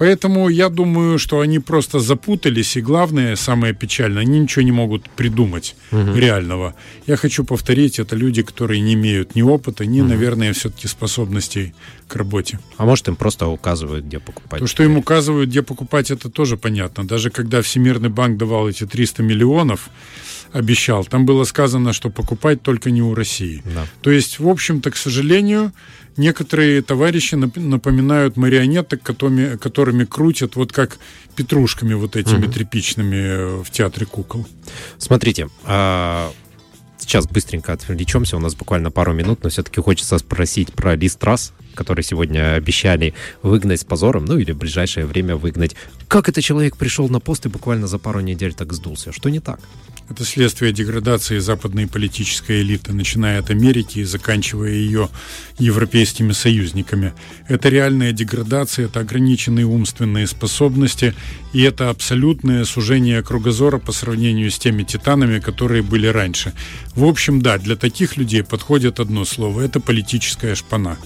Поэтому 0.00 0.48
я 0.48 0.70
думаю, 0.70 1.18
что 1.18 1.40
они 1.40 1.58
просто 1.58 2.00
запутались, 2.00 2.74
и 2.78 2.80
главное, 2.80 3.36
самое 3.36 3.74
печальное, 3.74 4.22
они 4.22 4.40
ничего 4.40 4.62
не 4.62 4.72
могут 4.72 5.10
придумать 5.10 5.76
угу. 5.92 6.14
реального. 6.14 6.74
Я 7.06 7.16
хочу 7.16 7.44
повторить, 7.44 7.98
это 7.98 8.16
люди, 8.16 8.42
которые 8.42 8.80
не 8.80 8.94
имеют 8.94 9.34
ни 9.34 9.42
опыта, 9.42 9.84
ни, 9.84 10.00
угу. 10.00 10.08
наверное, 10.08 10.54
все-таки 10.54 10.88
способностей 10.88 11.74
к 12.08 12.16
работе. 12.16 12.58
А 12.78 12.86
может, 12.86 13.08
им 13.08 13.16
просто 13.16 13.48
указывают, 13.48 14.06
где 14.06 14.20
покупать? 14.20 14.60
То, 14.60 14.66
что 14.66 14.82
им 14.84 14.96
указывают, 14.96 15.50
где 15.50 15.60
покупать, 15.60 16.10
это 16.10 16.30
тоже 16.30 16.56
понятно. 16.56 17.06
Даже 17.06 17.28
когда 17.28 17.60
Всемирный 17.60 18.08
банк 18.08 18.38
давал 18.38 18.70
эти 18.70 18.86
300 18.86 19.22
миллионов, 19.22 19.90
обещал, 20.52 21.04
там 21.04 21.26
было 21.26 21.44
сказано, 21.44 21.92
что 21.92 22.10
покупать 22.10 22.62
только 22.62 22.90
не 22.90 23.02
у 23.02 23.14
России. 23.14 23.62
Да. 23.64 23.86
То 24.02 24.10
есть, 24.10 24.38
в 24.38 24.48
общем-то, 24.48 24.90
к 24.90 24.96
сожалению, 24.96 25.72
некоторые 26.16 26.82
товарищи 26.82 27.34
напоминают 27.34 28.36
марионеток, 28.36 29.02
которыми, 29.02 29.56
которыми 29.56 30.04
крутят 30.04 30.56
вот 30.56 30.72
как 30.72 30.98
петрушками 31.36 31.94
вот 31.94 32.16
этими 32.16 32.44
угу. 32.46 32.52
тряпичными 32.52 33.62
в 33.62 33.70
театре 33.70 34.06
кукол. 34.06 34.46
Смотрите, 34.98 35.48
а 35.64 36.32
сейчас 36.98 37.26
быстренько 37.26 37.72
отвлечемся, 37.72 38.36
у 38.36 38.40
нас 38.40 38.54
буквально 38.54 38.90
пару 38.90 39.12
минут, 39.12 39.42
но 39.42 39.50
все-таки 39.50 39.80
хочется 39.80 40.18
спросить 40.18 40.72
про 40.72 40.94
лист 40.96 41.22
раз, 41.24 41.52
который 41.74 42.04
сегодня 42.04 42.54
обещали 42.54 43.14
выгнать 43.42 43.80
с 43.80 43.84
позором, 43.84 44.24
ну 44.24 44.38
или 44.38 44.52
в 44.52 44.58
ближайшее 44.58 45.06
время 45.06 45.36
выгнать. 45.36 45.76
Как 46.08 46.28
этот 46.28 46.44
человек 46.44 46.76
пришел 46.76 47.08
на 47.08 47.20
пост 47.20 47.46
и 47.46 47.48
буквально 47.48 47.86
за 47.86 47.98
пару 47.98 48.20
недель 48.20 48.54
так 48.54 48.72
сдулся? 48.72 49.12
Что 49.12 49.28
не 49.28 49.40
так? 49.40 49.60
Это 50.10 50.24
следствие 50.24 50.72
деградации 50.72 51.38
западной 51.38 51.86
политической 51.86 52.62
элиты, 52.62 52.92
начиная 52.92 53.38
от 53.38 53.50
Америки 53.50 54.00
и 54.00 54.04
заканчивая 54.04 54.72
ее 54.72 55.08
европейскими 55.58 56.32
союзниками. 56.32 57.12
Это 57.46 57.68
реальная 57.68 58.10
деградация, 58.10 58.86
это 58.86 59.00
ограниченные 59.00 59.66
умственные 59.66 60.26
способности, 60.26 61.14
и 61.52 61.62
это 61.62 61.90
абсолютное 61.90 62.64
сужение 62.64 63.22
кругозора 63.22 63.78
по 63.78 63.92
сравнению 63.92 64.50
с 64.50 64.58
теми 64.58 64.82
титанами, 64.82 65.38
которые 65.38 65.82
были 65.82 66.08
раньше. 66.08 66.54
В 66.96 67.04
общем, 67.04 67.40
да, 67.40 67.58
для 67.58 67.76
таких 67.76 68.16
людей 68.16 68.42
подходит 68.42 68.98
одно 68.98 69.24
слово– 69.24 69.60
это 69.62 69.78
политическая 69.78 70.56
шпана. 70.56 70.98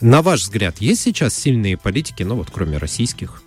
На 0.00 0.22
ваш 0.22 0.42
взгляд, 0.42 0.80
есть 0.80 1.02
сейчас 1.02 1.34
сильные 1.34 1.76
политики, 1.76 2.22
ну 2.22 2.36
вот 2.36 2.48
кроме 2.52 2.78
российских, 2.78 3.42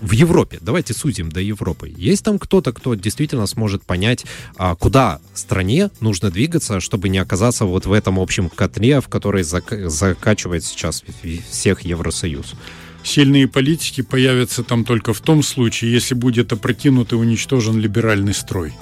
в 0.00 0.12
Европе, 0.12 0.58
давайте 0.60 0.94
сузим 0.94 1.30
до 1.30 1.40
Европы, 1.40 1.92
есть 1.96 2.24
там 2.24 2.38
кто-то, 2.38 2.72
кто 2.72 2.94
действительно 2.94 3.46
сможет 3.46 3.84
понять, 3.84 4.24
а, 4.56 4.76
куда 4.76 5.20
стране 5.34 5.90
нужно 6.00 6.30
двигаться, 6.30 6.80
чтобы 6.80 7.08
не 7.08 7.18
оказаться 7.18 7.64
вот 7.64 7.86
в 7.86 7.92
этом 7.92 8.20
общем 8.20 8.48
котле, 8.48 9.00
в 9.00 9.08
который 9.08 9.42
зак- 9.42 9.88
закачивает 9.88 10.64
сейчас 10.64 11.02
всех 11.50 11.80
Евросоюз? 11.80 12.54
Сильные 13.02 13.48
политики 13.48 14.02
появятся 14.02 14.62
там 14.62 14.84
только 14.84 15.12
в 15.14 15.20
том 15.20 15.42
случае, 15.42 15.92
если 15.92 16.14
будет 16.14 16.52
опрокинут 16.52 17.12
и 17.12 17.16
уничтожен 17.16 17.78
либеральный 17.78 18.34
строй. 18.34 18.72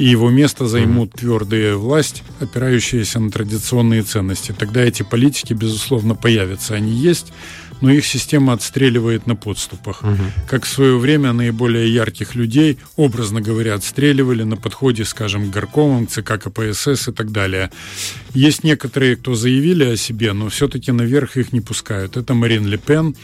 И 0.00 0.06
его 0.06 0.30
место 0.30 0.66
займут 0.66 1.12
твердые 1.12 1.76
власть, 1.76 2.22
опирающиеся 2.40 3.20
на 3.20 3.30
традиционные 3.30 4.02
ценности. 4.02 4.54
Тогда 4.58 4.80
эти 4.80 5.02
политики, 5.02 5.52
безусловно, 5.52 6.14
появятся. 6.14 6.74
Они 6.74 6.90
есть, 6.90 7.34
но 7.82 7.90
их 7.90 8.06
система 8.06 8.54
отстреливает 8.54 9.26
на 9.26 9.36
подступах. 9.36 10.02
Угу. 10.02 10.24
Как 10.48 10.64
в 10.64 10.68
свое 10.68 10.96
время 10.96 11.34
наиболее 11.34 11.92
ярких 11.92 12.34
людей, 12.34 12.78
образно 12.96 13.42
говоря, 13.42 13.74
отстреливали 13.74 14.42
на 14.42 14.56
подходе, 14.56 15.04
скажем, 15.04 15.50
к 15.50 15.52
горкомам, 15.52 16.08
ЦК 16.08 16.40
КПСС 16.40 17.08
и 17.08 17.12
так 17.12 17.30
далее. 17.30 17.70
Есть 18.32 18.64
некоторые, 18.64 19.16
кто 19.16 19.34
заявили 19.34 19.84
о 19.84 19.96
себе, 19.98 20.32
но 20.32 20.48
все-таки 20.48 20.92
наверх 20.92 21.36
их 21.36 21.52
не 21.52 21.60
пускают. 21.60 22.16
Это 22.16 22.32
Марин 22.32 22.66
Ле 22.66 22.78
Пен, 22.78 23.16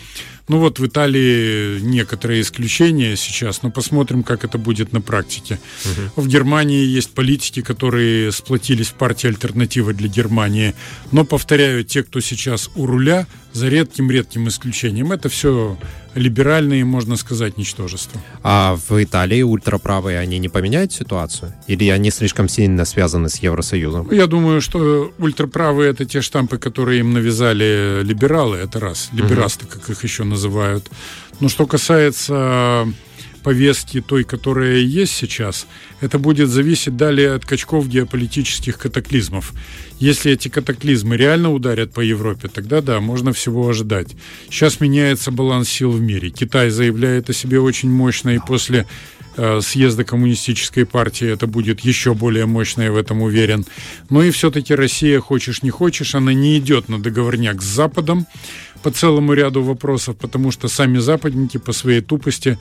ну 0.49 0.59
вот 0.59 0.79
в 0.79 0.87
Италии 0.87 1.81
некоторые 1.81 2.43
исключения 2.43 3.17
сейчас, 3.17 3.63
но 3.63 3.71
посмотрим, 3.71 4.23
как 4.23 4.45
это 4.45 4.59
будет 4.59 4.93
на 4.93 5.01
практике. 5.01 5.59
Угу. 5.85 6.23
В 6.23 6.29
Германии 6.29 6.85
есть 6.85 7.11
политики, 7.11 7.63
которые 7.63 8.31
сплотились 8.33 8.89
в 8.89 8.95
партии 8.95 9.29
альтернативы 9.29 9.93
для 9.93 10.09
Германии. 10.09 10.75
Но, 11.13 11.25
повторяю, 11.25 11.85
те, 11.85 12.03
кто 12.03 12.21
сейчас 12.21 12.71
у 12.77 12.87
руля, 12.87 13.27
за 13.53 13.69
редким-редким 13.69 14.49
исключением, 14.49 15.13
это 15.13 15.29
все 15.29 15.79
либеральные, 16.17 16.85
можно 16.85 17.17
сказать, 17.17 17.57
ничтожества. 17.59 18.21
А 18.43 18.77
в 18.89 19.03
Италии 19.03 19.43
ультраправые, 19.43 20.19
они 20.19 20.39
не 20.39 20.49
поменяют 20.49 20.93
ситуацию? 20.93 21.55
Или 21.67 21.89
они 21.91 22.11
слишком 22.11 22.49
сильно 22.49 22.85
связаны 22.85 23.29
с 23.29 23.37
Евросоюзом? 23.37 24.11
Я 24.11 24.27
думаю, 24.27 24.61
что 24.61 25.13
ультраправые 25.19 25.91
это 25.91 26.05
те 26.05 26.21
штампы, 26.21 26.59
которые 26.59 27.01
им 27.01 27.13
навязали 27.13 28.03
либералы, 28.03 28.57
это 28.57 28.81
раз. 28.81 29.11
Либерасты, 29.13 29.67
угу. 29.67 29.75
как 29.75 29.91
их 29.91 30.03
еще 30.03 30.25
называют. 30.25 30.91
Но 31.41 31.49
что 31.49 31.67
касается 31.67 32.87
повестки 33.47 34.01
той, 34.01 34.25
которая 34.25 34.79
есть 34.79 35.13
сейчас, 35.13 35.69
это 36.01 36.19
будет 36.19 36.49
зависеть 36.49 36.97
далее 36.97 37.33
от 37.33 37.45
качков 37.45 37.87
геополитических 37.87 38.77
катаклизмов. 38.77 39.53
Если 40.01 40.33
эти 40.33 40.49
катаклизмы 40.49 41.17
реально 41.17 41.53
ударят 41.53 41.93
по 41.93 42.01
Европе, 42.01 42.49
тогда 42.49 42.81
да, 42.81 42.99
можно 42.99 43.33
всего 43.33 43.69
ожидать. 43.69 44.09
Сейчас 44.51 44.81
меняется 44.81 45.31
баланс 45.31 45.69
сил 45.69 45.93
в 45.93 46.01
мире. 46.01 46.31
Китай 46.31 46.71
заявляет 46.71 47.31
о 47.31 47.33
себе 47.33 47.61
очень 47.61 47.89
мощно, 47.89 48.31
и 48.31 48.41
после 48.41 48.85
съезда 49.61 50.05
коммунистической 50.05 50.87
партии 50.87 51.29
это 51.29 51.47
будет 51.47 51.81
еще 51.81 52.15
более 52.15 52.47
мощно, 52.47 52.83
я 52.83 52.93
в 52.93 52.97
этом 52.97 53.23
уверен. 53.23 53.65
Но 54.11 54.23
и 54.23 54.31
все-таки 54.31 54.75
Россия, 54.75 55.21
хочешь 55.21 55.63
не 55.63 55.71
хочешь, 55.71 56.15
она 56.15 56.33
не 56.33 56.59
идет 56.59 56.89
на 56.89 56.99
договорняк 56.99 57.63
с 57.63 57.67
Западом 57.67 58.27
по 58.83 58.93
целому 58.93 59.33
ряду 59.33 59.63
вопросов, 59.63 60.17
потому 60.17 60.53
что 60.53 60.69
сами 60.69 60.99
западники 60.99 61.59
по 61.59 61.73
своей 61.73 62.01
тупости 62.01 62.57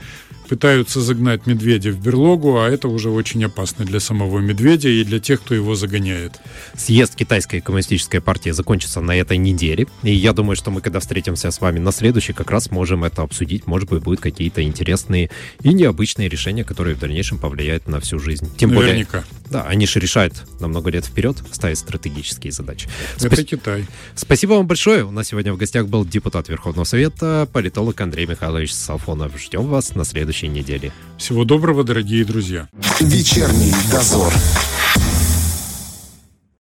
пытаются 0.49 0.99
загнать 0.99 1.45
медведя 1.45 1.91
в 1.91 2.01
берлогу, 2.01 2.59
а 2.59 2.67
это 2.67 2.87
уже 2.87 3.09
очень 3.09 3.43
опасно 3.43 3.85
для 3.85 3.99
самого 3.99 4.39
медведя 4.39 4.89
и 4.89 5.03
для 5.03 5.19
тех, 5.19 5.41
кто 5.41 5.53
его 5.53 5.75
загоняет. 5.75 6.39
Съезд 6.75 7.15
китайской 7.15 7.61
коммунистической 7.61 8.21
партии 8.21 8.49
закончится 8.49 9.01
на 9.01 9.15
этой 9.15 9.37
неделе, 9.37 9.85
и 10.01 10.13
я 10.13 10.33
думаю, 10.33 10.55
что 10.55 10.71
мы, 10.71 10.81
когда 10.81 10.99
встретимся 10.99 11.51
с 11.51 11.61
вами 11.61 11.77
на 11.77 11.91
следующий, 11.91 12.33
как 12.33 12.49
раз 12.49 12.71
можем 12.71 13.03
это 13.03 13.21
обсудить. 13.21 13.67
Может 13.67 13.89
быть, 13.89 14.01
будут 14.01 14.19
какие-то 14.19 14.63
интересные 14.63 15.29
и 15.61 15.73
необычные 15.73 16.27
решения, 16.27 16.63
которые 16.65 16.95
в 16.95 16.99
дальнейшем 16.99 17.37
повлияют 17.37 17.87
на 17.87 17.99
всю 17.99 18.19
жизнь. 18.19 18.49
Тем 18.57 18.73
Наверняка. 18.73 19.19
более, 19.19 19.25
да, 19.49 19.63
они 19.63 19.87
же 19.87 19.99
решают 19.99 20.33
на 20.59 20.67
много 20.67 20.89
лет 20.89 21.05
вперед, 21.05 21.37
ставят 21.51 21.77
стратегические 21.77 22.51
задачи. 22.51 22.89
Это 23.17 23.35
Спас... 23.35 23.45
Китай. 23.45 23.85
Спасибо 24.15 24.53
вам 24.53 24.67
большое. 24.67 25.05
У 25.05 25.11
нас 25.11 25.27
сегодня 25.27 25.53
в 25.53 25.57
гостях 25.57 25.87
был 25.87 26.05
депутат 26.05 26.49
Верховного 26.49 26.85
Совета, 26.85 27.47
политолог 27.51 27.99
Андрей 28.01 28.25
Михайлович 28.25 28.73
Сафонов. 28.73 29.39
Ждем 29.39 29.67
вас 29.67 29.95
на 29.95 30.03
следующей 30.03 30.47
неделе. 30.47 30.91
Всего 31.17 31.45
доброго, 31.45 31.83
дорогие 31.83 32.25
друзья. 32.25 32.67
Вечерний 32.99 33.73
дозор. 33.91 34.33